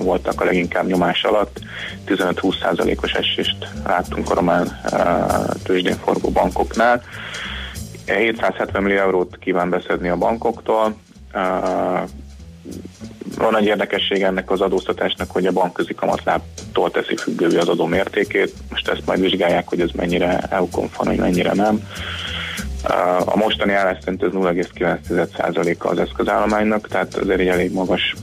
voltak 0.00 0.40
a 0.40 0.44
leginkább 0.44 0.86
nyomás 0.86 1.22
alatt. 1.24 1.60
15-20%-os 2.06 3.12
esést 3.12 3.68
láttunk 3.86 4.30
a 4.30 4.34
román 4.34 4.80
tőzsdén 5.62 5.96
forgó 5.96 6.30
bankoknál. 6.30 7.02
770 8.06 8.82
millió 8.82 8.98
eurót 8.98 9.38
kíván 9.38 9.70
beszedni 9.70 10.08
a 10.08 10.16
bankoktól, 10.16 10.96
van 13.38 13.56
egy 13.56 13.64
érdekesség 13.64 14.22
ennek 14.22 14.50
az 14.50 14.60
adóztatásnak, 14.60 15.30
hogy 15.30 15.46
a 15.46 15.52
bankközi 15.52 15.94
kamatlábtól 15.94 16.90
teszi 16.90 17.16
függővé 17.16 17.56
az 17.56 17.68
adó 17.68 17.86
mértékét. 17.86 18.52
Most 18.70 18.88
ezt 18.88 19.06
majd 19.06 19.20
vizsgálják, 19.20 19.68
hogy 19.68 19.80
ez 19.80 19.90
mennyire 19.96 20.38
EU-konform, 20.38 21.08
vagy 21.08 21.18
mennyire 21.18 21.52
nem. 21.54 21.88
A 23.24 23.36
mostani 23.36 23.72
állás 23.72 23.98
szerint 24.00 24.22
ez 24.22 24.30
0,9%-a 24.32 25.88
az 25.88 25.98
eszközállománynak, 25.98 26.88
tehát 26.88 27.14
azért 27.14 27.40
egy 27.40 27.48
elég 27.48 27.72
magas 27.72 28.14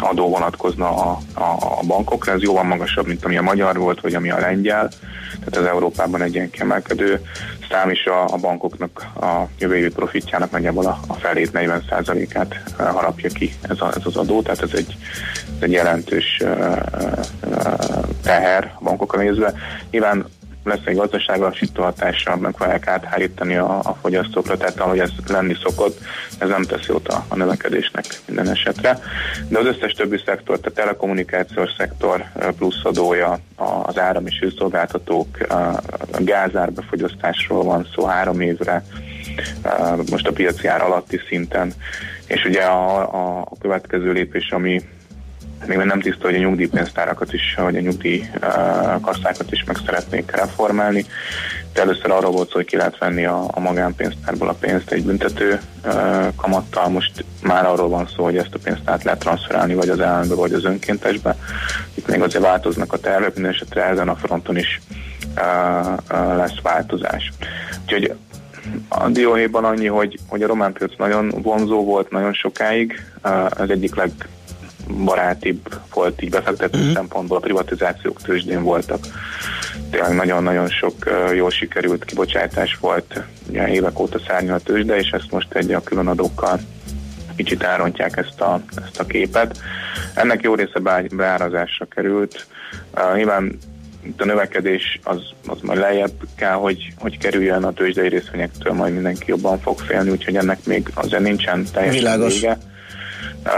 adó 0.00 0.28
vonatkozna 0.28 0.88
a, 0.88 1.18
a, 1.34 1.56
a 1.78 1.80
bankokra, 1.86 2.32
ez 2.32 2.42
jóval 2.42 2.64
magasabb, 2.64 3.06
mint 3.06 3.24
ami 3.24 3.36
a 3.36 3.42
magyar 3.42 3.76
volt, 3.76 4.00
vagy 4.00 4.14
ami 4.14 4.30
a 4.30 4.38
lengyel, 4.38 4.88
tehát 5.30 5.56
az 5.56 5.64
Európában 5.64 6.22
egy 6.22 6.34
ilyen 6.34 6.50
kiemelkedő 6.50 7.20
szám 7.70 7.90
is 7.90 8.04
a, 8.04 8.22
a 8.22 8.36
bankoknak 8.36 9.06
a 9.20 9.48
jövő 9.58 9.76
évi 9.76 9.88
profitjának 9.88 10.50
nagyjából 10.50 10.86
a, 10.86 10.98
a 11.06 11.14
felét 11.14 11.50
40%-át 11.54 12.62
harapja 12.76 13.28
ki 13.28 13.54
ez, 13.68 13.80
a, 13.80 13.92
ez 13.96 14.02
az 14.04 14.16
adó, 14.16 14.42
tehát 14.42 14.62
ez 14.62 14.70
egy, 14.74 14.96
ez 15.56 15.62
egy 15.62 15.72
jelentős 15.72 16.40
uh, 16.42 16.76
uh, 17.46 17.72
teher 18.22 18.74
a 18.78 18.82
bankokra 18.82 19.22
nézve. 19.22 19.54
Nyilván 19.90 20.26
lesz 20.64 20.84
egy 20.84 20.96
gazdaságlassító 20.96 21.82
hatása, 21.82 22.36
meg 22.36 22.54
fogják 22.56 22.86
áthárítani 22.86 23.56
a, 23.56 23.78
a 23.78 23.96
fogyasztókra, 24.00 24.56
tehát 24.56 24.80
ahogy 24.80 24.98
ez 24.98 25.10
lenni 25.26 25.56
szokott, 25.62 25.98
ez 26.38 26.48
nem 26.48 26.62
teszi 26.62 26.84
jót 26.88 27.08
a, 27.08 27.24
a 27.28 27.36
növekedésnek 27.36 28.04
minden 28.26 28.48
esetre. 28.48 28.98
De 29.48 29.58
az 29.58 29.66
összes 29.66 29.92
többi 29.92 30.20
szektor, 30.24 30.58
tehát 30.58 30.78
telekommunikációs 30.78 31.70
szektor 31.78 32.24
plusz 32.56 32.84
adója, 32.84 33.38
az 33.82 33.98
áram 33.98 34.26
és 34.26 34.38
hőszolgáltatók, 34.38 35.38
a 35.48 35.82
gázárbefogyasztásról 36.18 37.62
van 37.62 37.88
szó 37.94 38.04
három 38.04 38.40
évre, 38.40 38.84
most 40.10 40.26
a 40.26 40.32
piaci 40.32 40.66
ár 40.66 40.82
alatti 40.82 41.20
szinten, 41.28 41.72
és 42.26 42.44
ugye 42.44 42.62
a, 42.62 42.98
a, 43.14 43.40
a 43.40 43.58
következő 43.60 44.12
lépés, 44.12 44.50
ami 44.50 44.82
még 45.66 45.78
nem 45.78 46.00
tiszta, 46.00 46.26
hogy 46.26 46.34
a 46.34 46.38
nyugdíjpénztárakat 46.38 47.32
is, 47.32 47.54
vagy 47.56 47.76
a 47.76 47.80
nyugdíj 47.80 48.30
kasszákat 49.00 49.52
is 49.52 49.64
meg 49.64 49.76
szeretnék 49.84 50.30
reformálni. 50.30 51.06
De 51.72 51.80
először 51.80 52.10
arról 52.10 52.30
volt 52.30 52.48
szó, 52.48 52.54
hogy 52.54 52.66
ki 52.66 52.76
lehet 52.76 52.98
venni 52.98 53.24
a, 53.24 53.44
a 53.50 53.60
magánpénztárból 53.60 54.48
a 54.48 54.56
pénzt 54.60 54.90
egy 54.90 55.04
büntető 55.04 55.60
uh, 55.84 55.94
kamattal. 56.36 56.88
Most 56.88 57.24
már 57.42 57.66
arról 57.66 57.88
van 57.88 58.08
szó, 58.16 58.24
hogy 58.24 58.36
ezt 58.36 58.54
a 58.54 58.58
pénzt 58.62 58.80
át 58.84 59.04
lehet 59.04 59.20
transferálni 59.20 59.74
vagy 59.74 59.88
az 59.88 60.00
állambe, 60.00 60.34
vagy 60.34 60.52
az 60.52 60.64
önkéntesbe. 60.64 61.36
Itt 61.94 62.06
még 62.06 62.22
azért 62.22 62.44
változnak 62.44 62.92
a 62.92 62.98
tervek, 62.98 63.34
minden 63.34 63.52
esetre 63.52 63.84
ezen 63.84 64.08
a 64.08 64.16
fronton 64.16 64.56
is 64.56 64.80
uh, 65.36 66.36
lesz 66.36 66.60
változás. 66.62 67.32
Úgyhogy 67.82 68.14
a 68.88 69.08
dióhéjban 69.08 69.64
annyi, 69.64 69.86
hogy, 69.86 70.18
hogy 70.28 70.42
a 70.42 70.46
román 70.46 70.72
piac 70.72 70.92
nagyon 70.98 71.28
vonzó 71.42 71.84
volt 71.84 72.10
nagyon 72.10 72.32
sokáig, 72.32 73.04
az 73.48 73.70
egyik 73.70 73.94
leg 73.94 74.10
barátibb 75.04 75.74
volt 75.94 76.22
így 76.22 76.30
befektető 76.30 76.78
mm. 76.78 76.92
szempontból, 76.92 77.36
a 77.36 77.40
privatizációk 77.40 78.22
tőzsdén 78.22 78.62
voltak. 78.62 79.06
Tényleg 79.90 80.14
nagyon-nagyon 80.14 80.68
sok 80.68 80.94
jól 81.34 81.50
sikerült 81.50 82.04
kibocsátás 82.04 82.76
volt, 82.80 83.22
ugye 83.48 83.68
évek 83.68 83.98
óta 83.98 84.20
szárnyal 84.26 84.54
a 84.54 84.60
tőzsde, 84.60 84.96
és 84.96 85.10
ezt 85.10 85.30
most 85.30 85.54
egy 85.54 85.72
a 85.72 85.80
külön 85.80 86.06
adókkal 86.06 86.60
kicsit 87.36 87.62
elrontják 87.62 88.16
ezt 88.16 88.40
a, 88.40 88.62
ezt 88.84 89.00
a 89.00 89.06
képet. 89.06 89.58
Ennek 90.14 90.42
jó 90.42 90.54
része 90.54 90.78
beárazásra 91.10 91.84
került. 91.84 92.46
Uh, 92.94 93.16
nyilván 93.16 93.58
itt 94.02 94.20
a 94.20 94.24
növekedés 94.24 95.00
az, 95.02 95.20
az 95.46 95.58
majd 95.62 95.78
lejjebb 95.78 96.12
kell, 96.36 96.52
hogy, 96.52 96.92
hogy 96.98 97.18
kerüljön 97.18 97.64
a 97.64 97.72
tőzsdei 97.72 98.08
részvényektől, 98.08 98.72
majd 98.72 98.92
mindenki 98.92 99.24
jobban 99.26 99.60
fog 99.60 99.78
félni, 99.78 100.10
úgyhogy 100.10 100.36
ennek 100.36 100.64
még 100.64 100.90
azért 100.94 101.22
nincsen 101.22 101.64
teljesen 101.72 101.98
Világos. 101.98 102.34
vége. 102.40 102.58
Uh, 103.44 103.52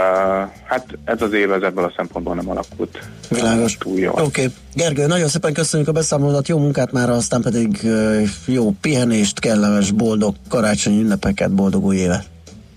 hát 0.63 0.85
ez 1.05 1.21
az 1.21 1.33
év 1.33 1.51
ez 1.51 1.61
ebből 1.61 1.83
a 1.83 1.93
szempontból 1.95 2.35
nem 2.35 2.49
alakult 2.49 2.99
Világos. 3.29 3.77
túl 3.77 3.99
jó. 3.99 4.11
Oké. 4.11 4.21
Okay. 4.21 4.47
Gergő, 4.73 5.05
nagyon 5.05 5.27
szépen 5.27 5.53
köszönjük 5.53 5.89
a 5.89 5.91
beszámolódat, 5.91 6.47
jó 6.47 6.57
munkát 6.57 6.91
már, 6.91 7.09
aztán 7.09 7.41
pedig 7.41 7.87
jó 8.45 8.71
pihenést, 8.81 9.39
kellemes, 9.39 9.91
boldog 9.91 10.35
karácsonyi 10.49 11.01
ünnepeket, 11.01 11.51
boldog 11.51 11.85
új 11.85 11.95
évet. 11.95 12.31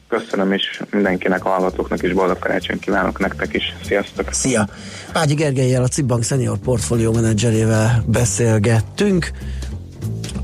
Köszönöm 0.08 0.52
is 0.52 0.80
mindenkinek, 0.90 1.44
a 1.44 1.48
hallgatóknak 1.48 2.02
is 2.02 2.12
boldog 2.12 2.38
karácsony 2.38 2.78
kívánok 2.78 3.18
nektek 3.18 3.54
is. 3.54 3.76
Sziasztok! 3.84 4.32
Szia! 4.32 4.68
Págyi 5.12 5.34
Gergelyel, 5.34 5.82
a 5.82 5.88
Cibbank 5.88 6.22
Senior 6.22 6.58
Portfolio 6.58 7.12
Managerével 7.12 8.04
beszélgettünk. 8.06 9.30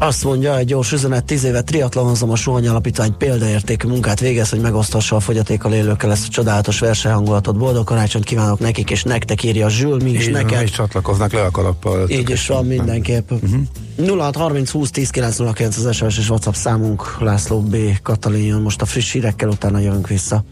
Azt 0.03 0.25
mondja, 0.25 0.59
egy 0.59 0.67
gyors 0.67 0.93
üzenet, 0.93 1.25
tíz 1.25 1.45
éve 1.45 1.63
triatlonozom 1.63 2.31
a 2.31 2.37
Suhany 2.37 2.69
Alapítvány 2.69 3.17
példaértékű 3.17 3.89
munkát 3.89 4.21
végez, 4.21 4.51
hogy 4.51 4.61
megosztassa 4.61 5.17
a 5.17 5.21
fogyatékkal 5.21 5.73
élőkkel 5.73 6.11
ezt 6.11 6.27
a 6.27 6.31
csodálatos 6.31 6.79
versenyhangulatot. 6.79 7.59
Boldog 7.59 7.85
karácsonyt 7.85 8.25
kívánok 8.25 8.59
nekik, 8.59 8.91
és 8.91 9.03
nektek 9.03 9.43
írja 9.43 9.69
Zsül, 9.69 10.03
mi 10.03 10.11
is 10.11 10.27
Így 10.27 10.33
neked. 10.33 10.63
is 10.63 10.71
csatlakoznak 10.71 11.33
le 11.33 11.43
a 11.43 11.51
kalappal. 11.51 12.09
Így 12.09 12.31
is 12.31 12.47
van 12.47 12.67
mindenképp. 12.67 13.31
Uh-huh. 13.31 14.19
0630 14.19 14.71
20 14.71 14.91
10 14.91 15.11
909 15.11 15.77
az 15.77 15.95
SMS 15.95 16.19
és 16.19 16.29
WhatsApp 16.31 16.55
számunk, 16.55 17.17
László 17.21 17.61
B. 17.61 17.77
Katalin 18.03 18.45
jön 18.45 18.61
most 18.61 18.83
a 18.83 18.85
friss 18.85 19.13
hírekkel, 19.13 19.49
utána 19.49 19.79
jövünk 19.79 20.09
vissza. 20.09 20.45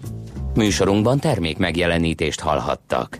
Műsorunkban 0.54 1.18
termék 1.18 1.58
megjelenítést 1.58 2.40
hallhattak. 2.40 3.08